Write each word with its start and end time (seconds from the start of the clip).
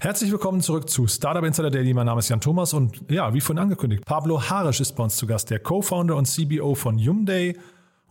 Herzlich 0.00 0.30
willkommen 0.30 0.60
zurück 0.60 0.88
zu 0.88 1.08
Startup 1.08 1.42
Insider 1.42 1.70
Daily. 1.70 1.92
Mein 1.92 2.06
Name 2.06 2.20
ist 2.20 2.28
Jan 2.28 2.40
Thomas 2.40 2.72
und 2.72 3.10
ja, 3.10 3.34
wie 3.34 3.40
vorhin 3.40 3.60
angekündigt, 3.60 4.04
Pablo 4.04 4.40
Harisch 4.40 4.80
ist 4.80 4.92
bei 4.92 5.02
uns 5.02 5.16
zu 5.16 5.26
Gast, 5.26 5.50
der 5.50 5.58
Co-Founder 5.58 6.14
und 6.14 6.26
CBO 6.26 6.76
von 6.76 7.00
Yumday. 7.00 7.58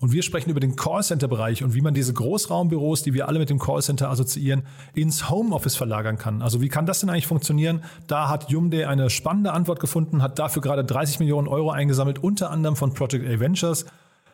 Und 0.02 0.12
wir 0.12 0.22
sprechen 0.22 0.50
über 0.50 0.60
den 0.60 0.76
Callcenter-Bereich 0.76 1.64
und 1.64 1.76
wie 1.76 1.80
man 1.80 1.94
diese 1.94 2.14
Großraumbüros, 2.14 3.04
die 3.04 3.14
wir 3.14 3.30
alle 3.30 3.40
mit 3.40 3.50
dem 3.50 3.58
Callcenter 3.58 4.10
assoziieren, 4.10 4.64
ins 4.96 5.30
Homeoffice 5.30 5.78
verlagern 5.78 6.18
kann. 6.18 6.42
Also 6.42 6.60
wie 6.60 6.68
kann 6.68 6.86
das 6.86 7.00
denn 7.00 7.10
eigentlich 7.10 7.26
funktionieren? 7.26 7.82
Da 8.08 8.28
hat 8.28 8.50
Yumday 8.50 8.84
eine 8.84 9.10
spannende 9.10 9.54
Antwort 9.54 9.80
gefunden, 9.80 10.22
hat 10.22 10.40
dafür 10.40 10.62
gerade 10.62 10.84
30 10.84 11.20
Millionen 11.20 11.48
Euro 11.48 11.72
eingesammelt, 11.72 12.22
unter 12.22 12.52
anderem 12.52 12.76
von 12.76 12.94
Project 12.94 13.26
A 13.26 13.40
Ventures. 13.40 13.86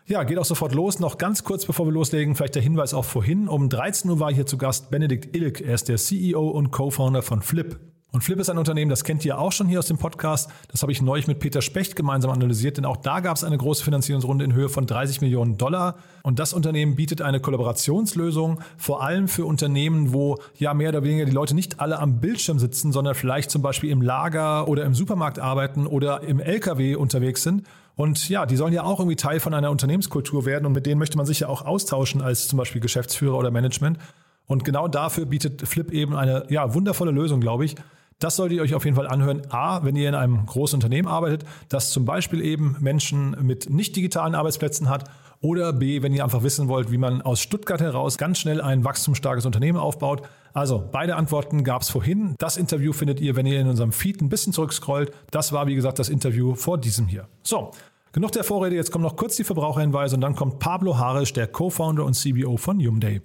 Ja, 0.05 0.23
geht 0.23 0.37
auch 0.37 0.45
sofort 0.45 0.73
los. 0.73 0.99
Noch 0.99 1.17
ganz 1.17 1.45
kurz, 1.45 1.65
bevor 1.65 1.87
wir 1.87 1.93
loslegen, 1.93 2.35
vielleicht 2.35 2.55
der 2.55 2.61
Hinweis 2.61 2.93
auch 2.93 3.05
vorhin. 3.05 3.47
Um 3.47 3.69
13 3.69 4.11
Uhr 4.11 4.19
war 4.19 4.33
hier 4.33 4.45
zu 4.45 4.57
Gast 4.57 4.91
Benedikt 4.91 5.33
Ilk. 5.33 5.61
Er 5.61 5.75
ist 5.75 5.87
der 5.87 5.95
CEO 5.95 6.49
und 6.49 6.71
Co-Founder 6.71 7.21
von 7.21 7.41
Flip. 7.41 7.79
Und 8.13 8.21
Flip 8.21 8.37
ist 8.37 8.49
ein 8.49 8.59
Unternehmen, 8.59 8.89
das 8.89 9.03
kennt 9.03 9.25
ihr 9.25 9.39
auch 9.39 9.51
schon 9.51 9.67
hier 9.67 9.79
aus 9.79 9.87
dem 9.87 9.97
Podcast. 9.97 10.51
Das 10.67 10.83
habe 10.83 10.91
ich 10.91 11.01
neulich 11.01 11.25
mit 11.25 11.39
Peter 11.39 11.63
Specht 11.63 11.95
gemeinsam 11.95 12.29
analysiert, 12.29 12.77
denn 12.77 12.85
auch 12.85 12.97
da 12.97 13.21
gab 13.21 13.37
es 13.37 13.43
eine 13.43 13.57
große 13.57 13.83
Finanzierungsrunde 13.83 14.45
in 14.45 14.53
Höhe 14.53 14.69
von 14.69 14.85
30 14.85 15.21
Millionen 15.21 15.57
Dollar. 15.57 15.95
Und 16.21 16.37
das 16.37 16.53
Unternehmen 16.53 16.95
bietet 16.95 17.23
eine 17.23 17.39
Kollaborationslösung, 17.39 18.59
vor 18.77 19.01
allem 19.01 19.27
für 19.27 19.45
Unternehmen, 19.45 20.13
wo 20.13 20.37
ja 20.59 20.75
mehr 20.75 20.89
oder 20.89 21.03
weniger 21.03 21.25
die 21.25 21.31
Leute 21.31 21.55
nicht 21.55 21.79
alle 21.79 21.97
am 21.97 22.19
Bildschirm 22.19 22.59
sitzen, 22.59 22.91
sondern 22.91 23.15
vielleicht 23.15 23.49
zum 23.49 23.63
Beispiel 23.63 23.89
im 23.89 24.03
Lager 24.03 24.67
oder 24.67 24.83
im 24.83 24.93
Supermarkt 24.93 25.39
arbeiten 25.39 25.87
oder 25.87 26.21
im 26.21 26.39
LKW 26.39 26.95
unterwegs 26.95 27.41
sind. 27.41 27.63
Und 27.95 28.27
ja, 28.29 28.45
die 28.45 28.55
sollen 28.55 28.73
ja 28.73 28.83
auch 28.83 28.99
irgendwie 28.99 29.15
Teil 29.15 29.39
von 29.39 29.53
einer 29.53 29.69
Unternehmenskultur 29.69 30.45
werden 30.45 30.65
und 30.65 30.71
mit 30.71 30.85
denen 30.85 30.99
möchte 30.99 31.17
man 31.17 31.25
sich 31.25 31.41
ja 31.41 31.47
auch 31.47 31.63
austauschen 31.63 32.21
als 32.21 32.47
zum 32.47 32.57
Beispiel 32.57 32.81
Geschäftsführer 32.81 33.37
oder 33.37 33.51
Management. 33.51 33.99
Und 34.45 34.65
genau 34.65 34.87
dafür 34.87 35.25
bietet 35.25 35.67
Flip 35.67 35.91
eben 35.91 36.15
eine 36.15 36.45
ja, 36.49 36.73
wundervolle 36.73 37.11
Lösung, 37.11 37.39
glaube 37.39 37.65
ich. 37.65 37.75
Das 38.19 38.35
solltet 38.35 38.57
ihr 38.57 38.63
euch 38.63 38.73
auf 38.73 38.85
jeden 38.85 38.95
Fall 38.95 39.07
anhören. 39.07 39.41
A, 39.49 39.83
wenn 39.83 39.95
ihr 39.95 40.09
in 40.09 40.15
einem 40.15 40.45
großen 40.45 40.77
Unternehmen 40.77 41.07
arbeitet, 41.07 41.45
das 41.69 41.91
zum 41.91 42.05
Beispiel 42.05 42.41
eben 42.41 42.77
Menschen 42.79 43.35
mit 43.41 43.69
nicht 43.69 43.95
digitalen 43.95 44.35
Arbeitsplätzen 44.35 44.89
hat. 44.89 45.09
Oder 45.43 45.73
B, 45.73 46.01
wenn 46.01 46.13
ihr 46.13 46.23
einfach 46.23 46.41
wissen 46.41 46.69
wollt, 46.69 46.89
wie 46.89 46.97
man 46.97 47.21
aus 47.21 47.41
Stuttgart 47.41 47.81
heraus 47.81 48.17
ganz 48.17 48.39
schnell 48.39 48.61
ein 48.61 48.85
wachstumsstarkes 48.85 49.45
Unternehmen 49.45 49.77
aufbaut. 49.77 50.21
Also 50.53 50.87
beide 50.89 51.17
Antworten 51.17 51.65
gab 51.65 51.81
es 51.81 51.89
vorhin. 51.89 52.35
Das 52.39 52.55
Interview 52.55 52.93
findet 52.93 53.19
ihr, 53.19 53.35
wenn 53.35 53.45
ihr 53.45 53.59
in 53.59 53.67
unserem 53.67 53.91
Feed 53.91 54.21
ein 54.21 54.29
bisschen 54.29 54.53
zurückscrollt. 54.53 55.11
Das 55.31 55.51
war, 55.51 55.67
wie 55.67 55.75
gesagt, 55.75 55.99
das 55.99 56.07
Interview 56.07 56.55
vor 56.55 56.77
diesem 56.77 57.07
hier. 57.07 57.27
So, 57.43 57.71
genug 58.13 58.31
der 58.31 58.45
Vorrede. 58.45 58.77
Jetzt 58.77 58.91
kommen 58.91 59.03
noch 59.03 59.17
kurz 59.17 59.35
die 59.35 59.43
Verbraucherhinweise 59.43 60.15
und 60.15 60.21
dann 60.21 60.33
kommt 60.33 60.59
Pablo 60.59 60.97
Harisch, 60.97 61.33
der 61.33 61.47
Co-Founder 61.47 62.05
und 62.05 62.13
CBO 62.13 62.55
von 62.55 62.79
Yumday. 62.79 63.21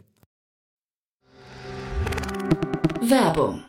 Werbung. 3.01 3.63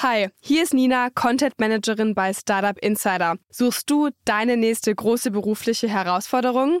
Hi, 0.00 0.28
hier 0.40 0.62
ist 0.62 0.74
Nina, 0.74 1.10
Content 1.10 1.52
Managerin 1.60 2.14
bei 2.14 2.32
Startup 2.32 2.76
Insider. 2.78 3.36
Suchst 3.50 3.88
du 3.90 4.08
deine 4.24 4.56
nächste 4.56 4.94
große 4.94 5.30
berufliche 5.30 5.86
Herausforderung? 5.86 6.80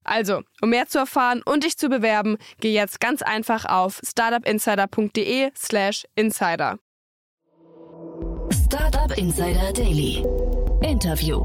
Also, 0.03 0.41
um 0.61 0.69
mehr 0.69 0.87
zu 0.87 0.99
erfahren 0.99 1.41
und 1.45 1.63
dich 1.63 1.77
zu 1.77 1.89
bewerben, 1.89 2.37
geh 2.59 2.73
jetzt 2.73 2.99
ganz 2.99 3.21
einfach 3.21 3.65
auf 3.65 4.01
startupinsider.de/slash 4.03 6.05
insider. 6.15 6.77
Startup 8.51 9.17
Insider 9.17 9.71
Daily. 9.73 10.25
Interview. 10.81 11.43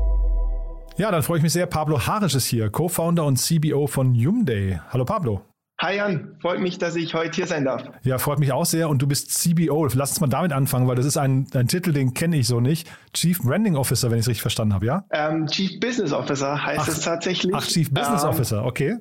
Ja, 0.96 1.10
dann 1.10 1.22
freue 1.22 1.38
ich 1.38 1.42
mich 1.42 1.52
sehr. 1.52 1.66
Pablo 1.66 2.06
Harisch 2.06 2.34
ist 2.34 2.46
hier, 2.46 2.70
Co-Founder 2.70 3.24
und 3.24 3.36
CBO 3.36 3.86
von 3.86 4.14
Yumday. 4.14 4.80
Hallo 4.90 5.04
Pablo. 5.04 5.42
Hi 5.78 5.96
Jan, 5.96 6.36
freut 6.40 6.60
mich, 6.60 6.78
dass 6.78 6.96
ich 6.96 7.12
heute 7.12 7.36
hier 7.36 7.46
sein 7.46 7.66
darf. 7.66 7.82
Ja, 8.02 8.16
freut 8.16 8.38
mich 8.38 8.50
auch 8.50 8.64
sehr. 8.64 8.88
Und 8.88 9.02
du 9.02 9.06
bist 9.06 9.30
CBO. 9.30 9.86
Lass 9.94 10.10
uns 10.10 10.20
mal 10.20 10.26
damit 10.26 10.52
anfangen, 10.52 10.88
weil 10.88 10.96
das 10.96 11.04
ist 11.04 11.18
ein, 11.18 11.46
ein 11.52 11.68
Titel, 11.68 11.92
den 11.92 12.14
kenne 12.14 12.38
ich 12.38 12.46
so 12.46 12.60
nicht. 12.60 12.88
Chief 13.12 13.38
Branding 13.38 13.76
Officer, 13.76 14.10
wenn 14.10 14.16
ich 14.16 14.24
es 14.24 14.28
richtig 14.28 14.40
verstanden 14.40 14.72
habe, 14.72 14.86
ja? 14.86 15.04
Ähm, 15.10 15.46
Chief 15.48 15.78
Business 15.78 16.12
Officer 16.12 16.64
heißt 16.64 16.80
ach, 16.80 16.88
es 16.88 17.00
tatsächlich. 17.00 17.54
Ach, 17.54 17.66
Chief 17.66 17.92
Business 17.92 18.22
ähm, 18.22 18.28
Officer, 18.30 18.64
okay. 18.64 18.96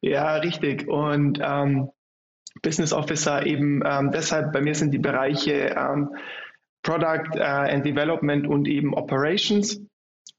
Ja, 0.00 0.36
richtig. 0.36 0.86
Und 0.86 1.40
ähm, 1.42 1.90
Business 2.62 2.92
Officer 2.92 3.44
eben 3.44 3.82
ähm, 3.84 4.12
deshalb, 4.12 4.52
bei 4.52 4.60
mir 4.60 4.76
sind 4.76 4.92
die 4.92 4.98
Bereiche 4.98 5.74
ähm, 5.76 6.14
Product 6.84 7.34
äh, 7.34 7.42
and 7.42 7.84
Development 7.84 8.46
und 8.46 8.68
eben 8.68 8.94
Operations. 8.94 9.80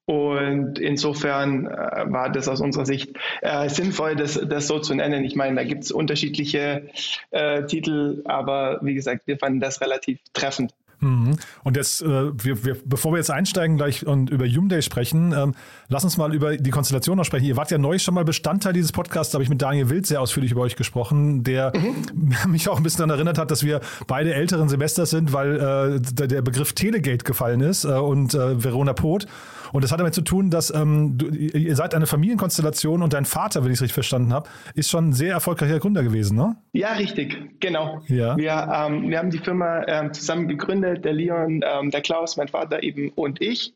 Und 0.06 0.80
insofern 0.80 1.68
äh, 1.68 2.04
war 2.08 2.30
das 2.30 2.50
aus 2.50 2.60
unserer 2.60 2.86
Sicht 2.86 3.16
äh, 3.42 3.70
sinnvoll, 3.70 4.16
das, 4.16 4.40
das 4.48 4.68
so 4.68 4.80
zu 4.80 4.94
nennen. 4.96 5.24
Ich 5.24 5.36
meine, 5.36 5.56
da 5.56 5.64
gibt 5.64 5.86
es 5.86 5.92
unterschiedliche 5.92 6.90
äh, 7.32 7.66
Titel, 7.66 8.22
aber 8.26 8.80
wie 8.82 8.96
gesagt, 8.96 9.28
wir 9.28 9.38
fanden 9.38 9.62
das 9.62 9.80
relativ 9.80 10.20
treffend. 10.34 10.74
Mhm. 11.04 11.38
Und 11.64 11.78
jetzt, 11.78 12.02
äh, 12.02 12.06
wir, 12.08 12.64
wir, 12.64 12.78
bevor 12.86 13.12
wir 13.12 13.18
jetzt 13.18 13.32
einsteigen 13.32 13.78
gleich 13.78 14.06
und 14.06 14.30
über 14.30 14.46
Yumday 14.46 14.82
sprechen, 14.82 15.34
ähm, 15.34 15.54
lass 15.90 16.04
uns 16.04 16.18
mal 16.18 16.34
über 16.34 16.58
die 16.58 16.70
Konstellation 16.70 17.18
noch 17.18 17.26
sprechen. 17.26 17.46
Ihr 17.46 17.58
wart 17.58 17.72
ja 17.72 17.78
neu 17.78 18.00
schon 18.00 18.14
mal 18.14 18.24
Bestandteil 18.24 18.74
dieses 18.74 18.92
Podcasts, 18.92 19.32
da 19.32 19.38
habe 19.38 19.44
ich 19.44 19.50
mit 19.50 19.62
Daniel 19.62 19.90
Wild 19.90 20.06
sehr 20.06 20.22
ausführlich 20.22 20.52
über 20.52 20.62
euch 20.62 20.76
gesprochen, 20.76 21.44
der 21.44 21.74
mhm. 21.76 22.36
mich 22.52 22.70
auch 22.70 22.78
ein 22.78 22.84
bisschen 22.84 23.00
daran 23.00 23.20
erinnert 23.20 23.38
hat, 23.38 23.52
dass 23.52 23.64
wir 23.64 23.82
beide 24.08 24.34
älteren 24.34 24.70
Semester 24.70 25.06
sind, 25.06 25.34
weil 25.34 26.00
äh, 26.00 26.28
der 26.28 26.42
Begriff 26.42 26.74
Telegate 26.74 27.24
gefallen 27.24 27.62
ist 27.62 27.84
äh, 27.84 27.90
und 27.90 28.34
äh, 28.34 28.64
Verona 28.64 28.94
Poth. 28.94 29.28
Und 29.74 29.84
das 29.84 29.92
hat 29.92 30.00
damit 30.00 30.14
zu 30.14 30.22
tun, 30.22 30.52
dass 30.52 30.74
ähm, 30.74 31.18
du, 31.18 31.28
ihr 31.28 31.76
seid 31.76 31.96
eine 31.96 32.06
Familienkonstellation 32.06 33.02
und 33.02 33.14
dein 33.14 33.26
Vater, 33.26 33.64
wenn 33.64 33.72
ich 33.72 33.78
es 33.78 33.82
richtig 33.82 33.96
verstanden 33.96 34.32
habe, 34.32 34.48
ist 34.76 34.90
schon 34.90 35.10
ein 35.10 35.14
sehr 35.14 35.34
erfolgreicher 35.34 35.80
Gründer 35.80 36.04
gewesen, 36.04 36.38
ne? 36.38 36.56
Ja, 36.74 36.94
richtig, 36.94 37.60
genau. 37.60 38.02
Ja. 38.08 38.38
Wir, 38.38 38.52
ähm, 38.52 39.10
wir 39.10 39.18
haben 39.18 39.32
die 39.32 39.40
Firma 39.40 39.84
ähm, 39.88 40.14
zusammen 40.14 40.48
gegründet, 40.48 41.04
der 41.04 41.14
Leon, 41.14 41.62
ähm, 41.66 41.90
der 41.90 42.02
Klaus, 42.02 42.38
mein 42.38 42.48
Vater 42.48 42.84
eben 42.84 43.10
und 43.10 43.42
ich. 43.42 43.74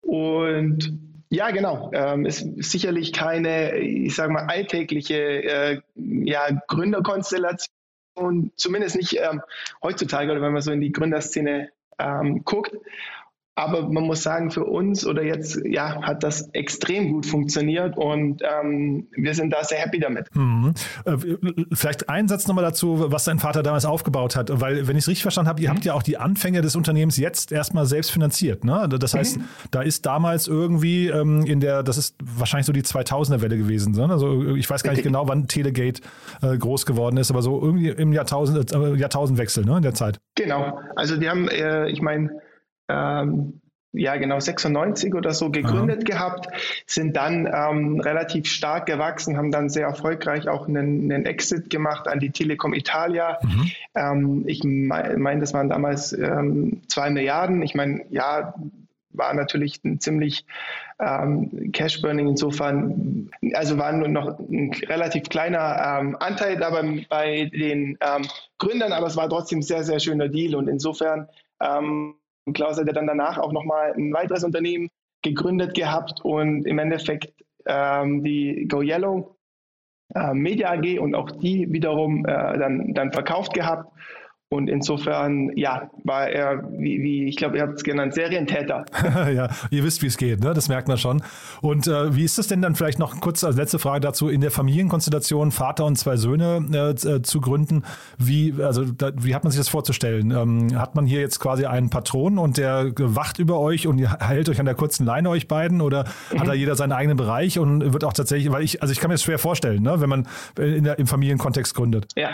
Und 0.00 0.98
ja, 1.28 1.50
genau. 1.50 1.90
Ähm, 1.92 2.24
ist 2.24 2.46
sicherlich 2.62 3.12
keine, 3.12 3.76
ich 3.76 4.14
sage 4.14 4.32
mal, 4.32 4.46
alltägliche 4.46 5.42
äh, 5.42 5.80
ja, 5.94 6.48
Gründerkonstellation, 6.68 7.68
zumindest 8.56 8.96
nicht 8.96 9.18
ähm, 9.18 9.42
heutzutage 9.82 10.32
oder 10.32 10.40
wenn 10.40 10.54
man 10.54 10.62
so 10.62 10.72
in 10.72 10.80
die 10.80 10.92
Gründerszene 10.92 11.68
ähm, 11.98 12.44
guckt. 12.44 12.74
Aber 13.58 13.88
man 13.88 14.04
muss 14.04 14.22
sagen, 14.22 14.52
für 14.52 14.62
uns 14.62 15.04
oder 15.04 15.24
jetzt 15.24 15.60
ja, 15.64 16.00
hat 16.02 16.22
das 16.22 16.48
extrem 16.52 17.10
gut 17.12 17.26
funktioniert 17.26 17.96
und 17.96 18.40
ähm, 18.40 19.08
wir 19.10 19.34
sind 19.34 19.52
da 19.52 19.64
sehr 19.64 19.78
happy 19.78 19.98
damit. 19.98 20.28
Mhm. 20.32 20.74
Äh, 21.04 21.16
vielleicht 21.72 22.08
einen 22.08 22.28
Satz 22.28 22.46
nochmal 22.46 22.62
dazu, 22.62 23.06
was 23.08 23.24
dein 23.24 23.40
Vater 23.40 23.64
damals 23.64 23.84
aufgebaut 23.84 24.36
hat, 24.36 24.60
weil 24.60 24.86
wenn 24.86 24.96
ich 24.96 25.02
es 25.02 25.08
richtig 25.08 25.22
verstanden 25.22 25.48
habe, 25.48 25.60
ihr 25.60 25.70
mhm. 25.70 25.74
habt 25.74 25.84
ja 25.84 25.94
auch 25.94 26.04
die 26.04 26.18
Anfänge 26.18 26.60
des 26.60 26.76
Unternehmens 26.76 27.16
jetzt 27.16 27.50
erstmal 27.50 27.86
selbst 27.86 28.12
finanziert. 28.12 28.62
Ne? 28.62 28.88
Das 28.88 29.14
heißt, 29.14 29.38
mhm. 29.38 29.44
da 29.72 29.82
ist 29.82 30.06
damals 30.06 30.46
irgendwie 30.46 31.08
ähm, 31.08 31.44
in 31.44 31.58
der, 31.58 31.82
das 31.82 31.98
ist 31.98 32.14
wahrscheinlich 32.22 32.66
so 32.66 32.72
die 32.72 32.82
2000er-Welle 32.82 33.58
gewesen. 33.58 33.92
Ne? 33.92 34.08
Also 34.08 34.54
ich 34.54 34.70
weiß 34.70 34.84
gar 34.84 34.92
nicht 34.92 35.02
genau, 35.02 35.26
wann 35.26 35.48
Telegate 35.48 36.00
äh, 36.42 36.56
groß 36.56 36.86
geworden 36.86 37.16
ist, 37.16 37.32
aber 37.32 37.42
so 37.42 37.60
irgendwie 37.60 37.88
im 37.88 38.12
Jahrtausend, 38.12 38.72
äh, 38.72 38.94
Jahrtausendwechsel 38.94 39.64
ne, 39.64 39.78
in 39.78 39.82
der 39.82 39.94
Zeit. 39.94 40.20
Genau. 40.36 40.78
Also 40.94 41.16
die 41.16 41.28
haben, 41.28 41.48
äh, 41.48 41.88
ich 41.88 42.00
meine, 42.00 42.30
ähm, 42.88 43.60
ja 43.92 44.16
genau 44.16 44.38
96 44.38 45.14
oder 45.14 45.32
so 45.32 45.50
gegründet 45.50 46.00
Aha. 46.10 46.18
gehabt, 46.18 46.48
sind 46.86 47.16
dann 47.16 47.46
ähm, 47.46 48.00
relativ 48.00 48.46
stark 48.46 48.86
gewachsen, 48.86 49.36
haben 49.36 49.50
dann 49.50 49.68
sehr 49.68 49.86
erfolgreich 49.86 50.48
auch 50.48 50.68
einen, 50.68 51.10
einen 51.10 51.26
Exit 51.26 51.70
gemacht 51.70 52.06
an 52.06 52.20
die 52.20 52.30
Telekom 52.30 52.74
Italia. 52.74 53.38
Mhm. 53.42 53.70
Ähm, 53.94 54.44
ich 54.46 54.62
meine, 54.64 55.16
mein, 55.18 55.40
das 55.40 55.54
waren 55.54 55.68
damals 55.68 56.12
ähm, 56.12 56.82
zwei 56.88 57.10
Milliarden. 57.10 57.62
Ich 57.62 57.74
meine, 57.74 58.04
ja, 58.10 58.54
war 59.10 59.34
natürlich 59.34 59.82
ein 59.84 60.00
ziemlich 60.00 60.44
ähm, 61.00 61.72
Cash 61.72 62.02
Burning 62.02 62.28
insofern, 62.28 63.30
also 63.54 63.78
war 63.78 63.92
nur 63.92 64.08
noch 64.08 64.38
ein 64.38 64.72
relativ 64.86 65.28
kleiner 65.28 66.00
ähm, 66.00 66.16
Anteil 66.20 66.56
dabei 66.56 67.06
bei 67.08 67.46
den 67.46 67.98
ähm, 68.00 68.26
Gründern, 68.58 68.92
aber 68.92 69.06
es 69.06 69.16
war 69.16 69.28
trotzdem 69.28 69.60
ein 69.60 69.62
sehr, 69.62 69.82
sehr 69.82 69.98
schöner 69.98 70.28
Deal 70.28 70.54
und 70.54 70.68
insofern 70.68 71.28
ähm, 71.60 72.14
Klaus 72.52 72.78
hat 72.78 72.86
ja 72.86 72.92
dann 72.92 73.06
danach 73.06 73.38
auch 73.38 73.52
nochmal 73.52 73.92
ein 73.96 74.12
weiteres 74.12 74.44
Unternehmen 74.44 74.88
gegründet 75.22 75.74
gehabt 75.74 76.20
und 76.22 76.66
im 76.66 76.78
Endeffekt 76.78 77.32
ähm, 77.66 78.22
die 78.22 78.66
Go 78.68 78.82
Yellow 78.82 79.36
äh, 80.14 80.32
Media 80.32 80.70
AG 80.72 80.98
und 80.98 81.14
auch 81.14 81.30
die 81.30 81.70
wiederum 81.70 82.24
äh, 82.24 82.58
dann, 82.58 82.94
dann 82.94 83.12
verkauft 83.12 83.52
gehabt. 83.52 83.92
Und 84.50 84.70
insofern, 84.70 85.54
ja, 85.56 85.90
war 86.04 86.26
er, 86.28 86.64
wie, 86.72 87.02
wie 87.02 87.24
ich 87.28 87.36
glaube, 87.36 87.58
ihr 87.58 87.62
habt 87.62 87.74
es 87.74 87.84
genannt, 87.84 88.14
Serientäter. 88.14 88.86
ja, 89.34 89.50
ihr 89.70 89.84
wisst, 89.84 90.00
wie 90.00 90.06
es 90.06 90.16
geht, 90.16 90.40
ne? 90.40 90.54
das 90.54 90.70
merkt 90.70 90.88
man 90.88 90.96
schon. 90.96 91.22
Und 91.60 91.86
äh, 91.86 92.16
wie 92.16 92.24
ist 92.24 92.38
es 92.38 92.46
denn 92.46 92.62
dann 92.62 92.74
vielleicht 92.74 92.98
noch 92.98 93.20
kurz 93.20 93.44
als 93.44 93.56
letzte 93.56 93.78
Frage 93.78 94.00
dazu, 94.00 94.30
in 94.30 94.40
der 94.40 94.50
Familienkonstellation 94.50 95.50
Vater 95.50 95.84
und 95.84 95.96
zwei 95.96 96.16
Söhne 96.16 96.64
äh, 96.72 97.08
äh, 97.08 97.20
zu 97.20 97.42
gründen? 97.42 97.82
Wie, 98.16 98.54
also, 98.58 98.86
da, 98.86 99.10
wie 99.20 99.34
hat 99.34 99.44
man 99.44 99.50
sich 99.50 99.60
das 99.60 99.68
vorzustellen? 99.68 100.30
Ähm, 100.30 100.78
hat 100.78 100.94
man 100.94 101.04
hier 101.04 101.20
jetzt 101.20 101.40
quasi 101.40 101.66
einen 101.66 101.90
Patron 101.90 102.38
und 102.38 102.56
der 102.56 102.92
wacht 102.96 103.38
über 103.38 103.60
euch 103.60 103.86
und 103.86 103.98
hält 103.98 104.48
euch 104.48 104.60
an 104.60 104.66
der 104.66 104.76
kurzen 104.76 105.04
Leine, 105.04 105.28
euch 105.28 105.46
beiden? 105.46 105.82
Oder 105.82 106.06
mhm. 106.32 106.40
hat 106.40 106.48
da 106.48 106.54
jeder 106.54 106.74
seinen 106.74 106.92
eigenen 106.92 107.18
Bereich 107.18 107.58
und 107.58 107.92
wird 107.92 108.02
auch 108.02 108.14
tatsächlich, 108.14 108.50
weil 108.50 108.62
ich, 108.62 108.80
also 108.80 108.92
ich 108.92 108.98
kann 108.98 109.08
mir 109.08 109.14
das 109.14 109.24
schwer 109.24 109.38
vorstellen, 109.38 109.82
ne? 109.82 110.00
wenn 110.00 110.08
man 110.08 110.26
in 110.58 110.84
der, 110.84 110.98
im 110.98 111.06
Familienkontext 111.06 111.74
gründet. 111.74 112.06
Ja, 112.16 112.30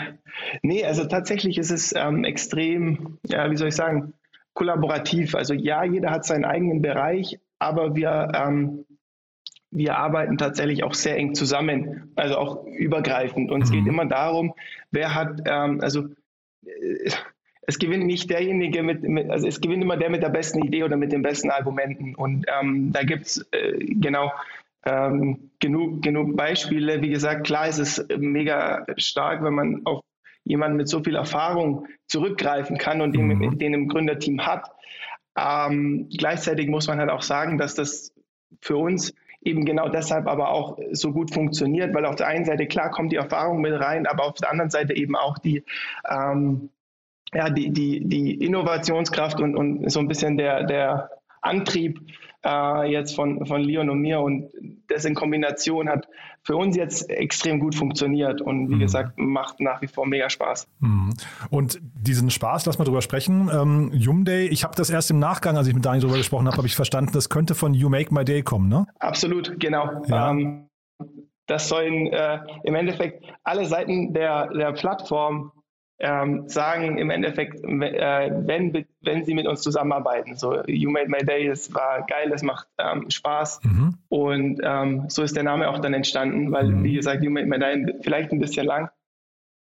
nee, 0.61 0.85
also 0.85 1.03
tatsächlich 1.03 1.57
ist 1.57 1.71
es 1.71 1.93
ähm, 2.07 2.23
extrem, 2.23 3.17
ja, 3.27 3.49
wie 3.49 3.57
soll 3.57 3.69
ich 3.69 3.75
sagen, 3.75 4.13
kollaborativ. 4.53 5.35
Also 5.35 5.53
ja, 5.53 5.83
jeder 5.83 6.11
hat 6.11 6.25
seinen 6.25 6.45
eigenen 6.45 6.81
Bereich, 6.81 7.39
aber 7.59 7.95
wir, 7.95 8.31
ähm, 8.33 8.85
wir 9.71 9.97
arbeiten 9.97 10.37
tatsächlich 10.37 10.83
auch 10.83 10.93
sehr 10.93 11.17
eng 11.17 11.35
zusammen, 11.35 12.11
also 12.15 12.37
auch 12.37 12.65
übergreifend. 12.65 13.51
Und 13.51 13.59
mhm. 13.59 13.63
es 13.63 13.71
geht 13.71 13.83
mhm. 13.83 13.89
immer 13.89 14.05
darum, 14.05 14.53
wer 14.91 15.13
hat, 15.13 15.41
ähm, 15.45 15.81
also 15.81 16.05
äh, 16.65 17.11
es 17.67 17.79
gewinnt 17.79 18.05
nicht 18.05 18.29
derjenige 18.29 18.83
mit, 18.83 19.03
mit, 19.03 19.29
also 19.29 19.47
es 19.47 19.59
gewinnt 19.59 19.83
immer 19.83 19.97
der 19.97 20.09
mit 20.09 20.21
der 20.21 20.29
besten 20.29 20.63
Idee 20.63 20.83
oder 20.83 20.97
mit 20.97 21.11
den 21.11 21.23
besten 21.23 21.49
Argumenten. 21.49 22.15
Und 22.15 22.45
ähm, 22.47 22.91
da 22.91 23.03
gibt 23.03 23.25
es 23.25 23.45
äh, 23.51 23.77
genau 23.95 24.31
ähm, 24.85 25.49
genug, 25.59 26.03
genug 26.03 26.37
Beispiele. 26.37 27.01
Wie 27.01 27.09
gesagt, 27.09 27.47
klar 27.47 27.67
ist 27.67 27.79
es 27.79 28.05
mega 28.17 28.85
stark, 28.97 29.43
wenn 29.43 29.55
man 29.55 29.81
auf 29.85 30.01
jemanden 30.45 30.77
mit 30.77 30.87
so 30.87 31.03
viel 31.03 31.15
Erfahrung 31.15 31.87
zurückgreifen 32.07 32.77
kann 32.77 33.01
und 33.01 33.13
den, 33.13 33.27
mhm. 33.27 33.57
den 33.57 33.73
im 33.73 33.87
Gründerteam 33.89 34.45
hat. 34.45 34.71
Ähm, 35.37 36.07
gleichzeitig 36.17 36.69
muss 36.69 36.87
man 36.87 36.99
halt 36.99 37.09
auch 37.09 37.23
sagen, 37.23 37.57
dass 37.57 37.75
das 37.75 38.13
für 38.61 38.77
uns 38.77 39.13
eben 39.41 39.65
genau 39.65 39.89
deshalb 39.89 40.27
aber 40.27 40.49
auch 40.49 40.77
so 40.91 41.11
gut 41.11 41.33
funktioniert, 41.33 41.93
weil 41.93 42.05
auf 42.05 42.15
der 42.15 42.27
einen 42.27 42.45
Seite 42.45 42.67
klar 42.67 42.89
kommt 42.89 43.11
die 43.11 43.17
Erfahrung 43.17 43.61
mit 43.61 43.73
rein, 43.73 44.07
aber 44.07 44.23
auf 44.23 44.35
der 44.35 44.49
anderen 44.49 44.69
Seite 44.71 44.95
eben 44.95 45.15
auch 45.15 45.37
die, 45.37 45.63
ähm, 46.09 46.69
ja, 47.33 47.49
die, 47.49 47.69
die, 47.71 48.07
die 48.07 48.33
Innovationskraft 48.35 49.39
und, 49.39 49.55
und 49.55 49.89
so 49.91 49.99
ein 49.99 50.07
bisschen 50.07 50.37
der, 50.37 50.63
der 50.63 51.09
Antrieb 51.41 51.99
äh, 52.43 52.91
jetzt 52.91 53.15
von, 53.15 53.45
von 53.45 53.61
Leon 53.61 53.89
und 53.89 53.99
mir 53.99 54.19
und 54.19 54.49
das 54.87 55.05
in 55.05 55.15
Kombination 55.15 55.89
hat 55.89 56.07
für 56.43 56.55
uns 56.55 56.75
jetzt 56.75 57.09
extrem 57.09 57.59
gut 57.59 57.75
funktioniert 57.75 58.41
und 58.41 58.69
wie 58.69 58.75
mhm. 58.75 58.79
gesagt, 58.79 59.17
macht 59.17 59.59
nach 59.59 59.81
wie 59.81 59.87
vor 59.87 60.05
mega 60.05 60.29
Spaß. 60.29 60.67
Mhm. 60.79 61.13
Und 61.49 61.79
diesen 61.81 62.29
Spaß, 62.29 62.65
lass 62.65 62.77
mal 62.77 62.85
drüber 62.85 63.01
sprechen. 63.01 63.49
Ähm, 63.53 63.91
Yumday, 63.93 64.47
ich 64.47 64.63
habe 64.63 64.75
das 64.75 64.89
erst 64.89 65.11
im 65.11 65.19
Nachgang, 65.19 65.57
als 65.57 65.67
ich 65.67 65.73
mit 65.73 65.85
Daniel 65.85 66.03
drüber 66.03 66.17
gesprochen 66.17 66.47
habe, 66.47 66.57
habe 66.57 66.67
ich 66.67 66.75
verstanden, 66.75 67.11
das 67.13 67.29
könnte 67.29 67.55
von 67.55 67.73
You 67.73 67.89
Make 67.89 68.13
My 68.13 68.23
Day 68.23 68.43
kommen, 68.43 68.69
ne? 68.69 68.85
Absolut, 68.99 69.59
genau. 69.59 70.03
Ja. 70.07 70.31
Ähm, 70.31 70.69
das 71.47 71.67
sollen 71.67 72.07
äh, 72.07 72.39
im 72.63 72.75
Endeffekt 72.75 73.23
alle 73.43 73.65
Seiten 73.65 74.13
der, 74.13 74.47
der 74.47 74.73
Plattform 74.73 75.51
ähm, 75.99 76.49
sagen 76.49 76.97
im 76.97 77.09
Endeffekt, 77.09 77.63
äh, 77.63 78.31
wenn, 78.31 78.85
wenn 79.01 79.23
sie 79.23 79.33
mit 79.33 79.47
uns 79.47 79.61
zusammenarbeiten. 79.61 80.35
So, 80.35 80.63
You 80.65 80.89
Made 80.89 81.09
My 81.09 81.19
Day, 81.19 81.47
es 81.47 81.73
war 81.73 82.05
geil, 82.05 82.31
es 82.33 82.43
macht 82.43 82.67
ähm, 82.77 83.09
Spaß. 83.09 83.61
Mhm. 83.63 83.97
Und 84.09 84.61
ähm, 84.63 85.05
so 85.07 85.23
ist 85.23 85.35
der 85.35 85.43
Name 85.43 85.69
auch 85.69 85.79
dann 85.79 85.93
entstanden, 85.93 86.51
weil, 86.51 86.67
mhm. 86.67 86.83
wie 86.83 86.93
gesagt, 86.93 87.23
You 87.23 87.31
Made 87.31 87.47
My 87.47 87.59
Day 87.59 87.85
vielleicht 88.01 88.31
ein 88.31 88.39
bisschen 88.39 88.65
lang, 88.65 88.89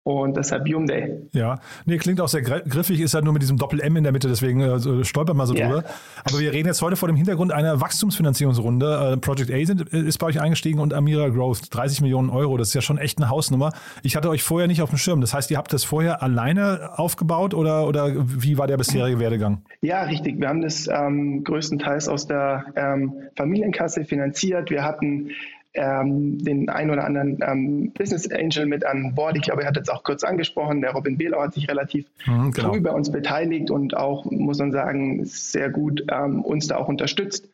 und 0.04 0.36
deshalb 0.36 0.68
Hume 0.68 0.86
Day. 0.86 1.16
Ja, 1.32 1.58
nee, 1.86 1.96
klingt 1.96 2.20
auch 2.20 2.28
sehr 2.28 2.42
griffig, 2.42 3.00
ist 3.00 3.14
ja 3.14 3.22
nur 3.22 3.32
mit 3.32 3.40
diesem 3.40 3.56
Doppel-M 3.56 3.96
in 3.96 4.04
der 4.04 4.12
Mitte, 4.12 4.28
deswegen 4.28 4.60
äh, 4.60 5.04
stolpert 5.04 5.34
mal 5.34 5.46
so 5.46 5.54
ja. 5.54 5.66
drüber. 5.66 5.84
Aber 6.24 6.38
wir 6.38 6.52
reden 6.52 6.68
jetzt 6.68 6.82
heute 6.82 6.96
vor 6.96 7.08
dem 7.08 7.16
Hintergrund 7.16 7.52
einer 7.52 7.80
Wachstumsfinanzierungsrunde. 7.80 9.14
Äh, 9.14 9.16
Project 9.16 9.50
A 9.50 9.64
sind, 9.64 9.92
äh, 9.92 10.00
ist 10.00 10.18
bei 10.18 10.26
euch 10.26 10.40
eingestiegen 10.40 10.78
und 10.78 10.92
Amira 10.92 11.30
Growth, 11.30 11.74
30 11.74 12.02
Millionen 12.02 12.28
Euro. 12.28 12.58
Das 12.58 12.68
ist 12.68 12.74
ja 12.74 12.82
schon 12.82 12.98
echt 12.98 13.18
eine 13.18 13.30
Hausnummer. 13.30 13.72
Ich 14.02 14.14
hatte 14.14 14.28
euch 14.28 14.42
vorher 14.42 14.68
nicht 14.68 14.82
auf 14.82 14.90
dem 14.90 14.98
Schirm. 14.98 15.22
Das 15.22 15.32
heißt, 15.32 15.50
ihr 15.50 15.56
habt 15.56 15.72
das 15.72 15.84
vorher 15.84 16.22
alleine 16.22 16.90
aufgebaut 16.98 17.54
oder, 17.54 17.88
oder 17.88 18.12
wie 18.14 18.58
war 18.58 18.66
der 18.66 18.76
bisherige 18.76 19.18
Werdegang? 19.18 19.62
Ja, 19.80 20.02
richtig. 20.02 20.38
Wir 20.38 20.48
haben 20.48 20.60
das 20.60 20.86
ähm, 20.86 21.44
größtenteils 21.44 22.08
aus 22.08 22.26
der 22.26 22.66
ähm, 22.76 23.14
Familienkasse 23.36 24.04
finanziert. 24.04 24.68
Wir 24.68 24.84
hatten 24.84 25.30
ähm, 25.74 26.38
den 26.38 26.68
ein 26.68 26.90
oder 26.90 27.04
anderen 27.04 27.38
ähm, 27.46 27.92
Business 27.92 28.30
Angel 28.30 28.66
mit 28.66 28.86
an 28.86 29.14
Bord. 29.14 29.36
Ich 29.36 29.42
glaube, 29.42 29.62
er 29.62 29.68
hat 29.68 29.76
jetzt 29.76 29.90
auch 29.90 30.04
kurz 30.04 30.22
angesprochen, 30.22 30.80
der 30.80 30.92
Robin 30.92 31.18
Behlau 31.18 31.42
hat 31.42 31.54
sich 31.54 31.68
relativ 31.68 32.06
mhm, 32.26 32.52
genau. 32.52 32.72
früh 32.72 32.80
bei 32.80 32.92
uns 32.92 33.10
beteiligt 33.10 33.70
und 33.70 33.96
auch, 33.96 34.24
muss 34.30 34.58
man 34.58 34.72
sagen, 34.72 35.24
sehr 35.24 35.70
gut 35.70 36.04
ähm, 36.10 36.42
uns 36.42 36.68
da 36.68 36.76
auch 36.76 36.88
unterstützt 36.88 37.48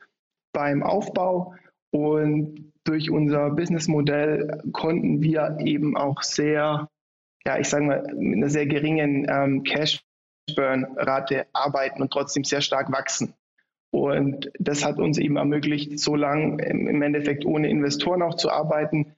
beim 0.52 0.82
Aufbau. 0.82 1.54
Und 1.90 2.72
durch 2.84 3.10
unser 3.10 3.50
Businessmodell 3.50 4.62
konnten 4.72 5.22
wir 5.22 5.58
eben 5.60 5.96
auch 5.96 6.22
sehr, 6.22 6.88
ja, 7.44 7.58
ich 7.58 7.68
sage 7.68 7.84
mal, 7.84 8.02
mit 8.14 8.36
einer 8.36 8.50
sehr 8.50 8.66
geringen 8.66 9.26
ähm, 9.28 9.64
Cash-Burn-Rate 9.64 11.46
arbeiten 11.52 12.02
und 12.02 12.12
trotzdem 12.12 12.44
sehr 12.44 12.60
stark 12.60 12.92
wachsen. 12.92 13.34
Und 13.90 14.50
das 14.58 14.84
hat 14.84 14.98
uns 14.98 15.18
eben 15.18 15.36
ermöglicht, 15.36 15.98
so 15.98 16.14
lange 16.14 16.62
im 16.64 17.02
Endeffekt 17.02 17.44
ohne 17.44 17.68
Investoren 17.68 18.22
auch 18.22 18.34
zu 18.34 18.50
arbeiten. 18.50 19.14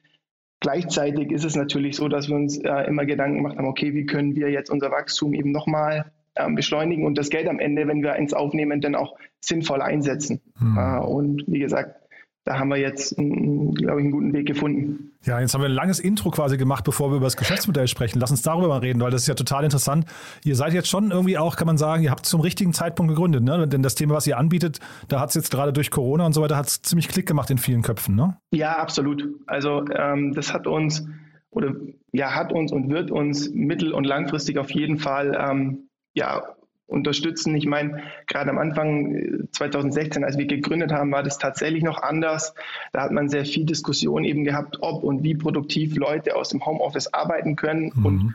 Gleichzeitig 0.60 1.30
ist 1.30 1.44
es 1.44 1.56
natürlich 1.56 1.96
so, 1.96 2.08
dass 2.08 2.28
wir 2.28 2.36
uns 2.36 2.56
äh, 2.58 2.86
immer 2.86 3.04
Gedanken 3.04 3.38
gemacht 3.38 3.58
haben, 3.58 3.66
okay, 3.66 3.94
wie 3.94 4.06
können 4.06 4.36
wir 4.36 4.48
jetzt 4.50 4.70
unser 4.70 4.90
Wachstum 4.90 5.34
eben 5.34 5.50
nochmal 5.50 6.12
ähm, 6.36 6.54
beschleunigen 6.54 7.04
und 7.04 7.18
das 7.18 7.30
Geld 7.30 7.48
am 7.48 7.58
Ende, 7.58 7.88
wenn 7.88 8.02
wir 8.02 8.12
eins 8.12 8.32
aufnehmen, 8.32 8.80
dann 8.80 8.94
auch 8.94 9.16
sinnvoll 9.40 9.82
einsetzen. 9.82 10.40
Hm. 10.58 10.78
Äh, 10.78 11.00
und 11.00 11.44
wie 11.48 11.58
gesagt, 11.58 12.01
da 12.44 12.58
haben 12.58 12.68
wir 12.70 12.76
jetzt, 12.76 13.14
glaube 13.16 13.76
ich, 13.76 13.88
einen 13.88 14.10
guten 14.10 14.32
Weg 14.32 14.46
gefunden. 14.46 15.12
Ja, 15.24 15.38
jetzt 15.38 15.54
haben 15.54 15.60
wir 15.60 15.68
ein 15.68 15.74
langes 15.74 16.00
Intro 16.00 16.30
quasi 16.30 16.56
gemacht, 16.56 16.82
bevor 16.82 17.10
wir 17.10 17.16
über 17.16 17.26
das 17.26 17.36
Geschäftsmodell 17.36 17.86
sprechen. 17.86 18.18
Lass 18.18 18.32
uns 18.32 18.42
darüber 18.42 18.68
mal 18.68 18.78
reden, 18.78 19.00
weil 19.00 19.12
das 19.12 19.22
ist 19.22 19.28
ja 19.28 19.34
total 19.34 19.62
interessant. 19.62 20.06
Ihr 20.44 20.56
seid 20.56 20.72
jetzt 20.72 20.88
schon 20.88 21.12
irgendwie 21.12 21.38
auch, 21.38 21.54
kann 21.54 21.68
man 21.68 21.78
sagen, 21.78 22.02
ihr 22.02 22.10
habt 22.10 22.26
zum 22.26 22.40
richtigen 22.40 22.72
Zeitpunkt 22.72 23.10
gegründet, 23.10 23.44
ne? 23.44 23.68
Denn 23.68 23.82
das 23.82 23.94
Thema, 23.94 24.14
was 24.14 24.26
ihr 24.26 24.38
anbietet, 24.38 24.80
da 25.06 25.20
hat 25.20 25.28
es 25.28 25.36
jetzt 25.36 25.52
gerade 25.52 25.72
durch 25.72 25.92
Corona 25.92 26.26
und 26.26 26.32
so 26.32 26.42
weiter, 26.42 26.56
hat 26.56 26.66
es 26.66 26.82
ziemlich 26.82 27.08
Klick 27.08 27.26
gemacht 27.26 27.50
in 27.50 27.58
vielen 27.58 27.82
Köpfen, 27.82 28.16
ne? 28.16 28.36
Ja, 28.52 28.78
absolut. 28.78 29.28
Also 29.46 29.84
ähm, 29.94 30.32
das 30.34 30.52
hat 30.52 30.66
uns 30.66 31.06
oder 31.50 31.76
ja, 32.12 32.34
hat 32.34 32.52
uns 32.52 32.72
und 32.72 32.90
wird 32.90 33.12
uns 33.12 33.50
mittel- 33.50 33.92
und 33.92 34.04
langfristig 34.04 34.58
auf 34.58 34.70
jeden 34.70 34.98
Fall 34.98 35.38
ähm, 35.38 35.88
ja, 36.14 36.42
unterstützen. 36.92 37.54
Ich 37.56 37.66
meine, 37.66 38.02
gerade 38.26 38.50
am 38.50 38.58
Anfang 38.58 39.48
2016, 39.52 40.22
äh, 40.22 40.26
als 40.26 40.38
wir 40.38 40.46
gegründet 40.46 40.92
haben, 40.92 41.10
war 41.12 41.22
das 41.22 41.38
tatsächlich 41.38 41.82
noch 41.82 42.02
anders. 42.02 42.54
Da 42.92 43.02
hat 43.02 43.10
man 43.10 43.28
sehr 43.28 43.44
viel 43.44 43.64
Diskussion 43.64 44.24
eben 44.24 44.44
gehabt, 44.44 44.78
ob 44.80 45.02
und 45.02 45.22
wie 45.22 45.34
produktiv 45.34 45.96
Leute 45.96 46.36
aus 46.36 46.50
dem 46.50 46.64
Homeoffice 46.64 47.12
arbeiten 47.12 47.56
können 47.56 47.92
mhm. 47.94 48.06
und 48.06 48.34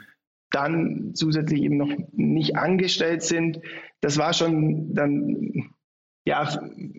dann 0.51 1.11
zusätzlich 1.13 1.61
eben 1.61 1.77
noch 1.77 1.91
nicht 2.13 2.55
angestellt 2.55 3.23
sind. 3.23 3.59
Das 4.01 4.17
war 4.17 4.33
schon 4.33 4.93
dann 4.93 5.71
ja 6.25 6.47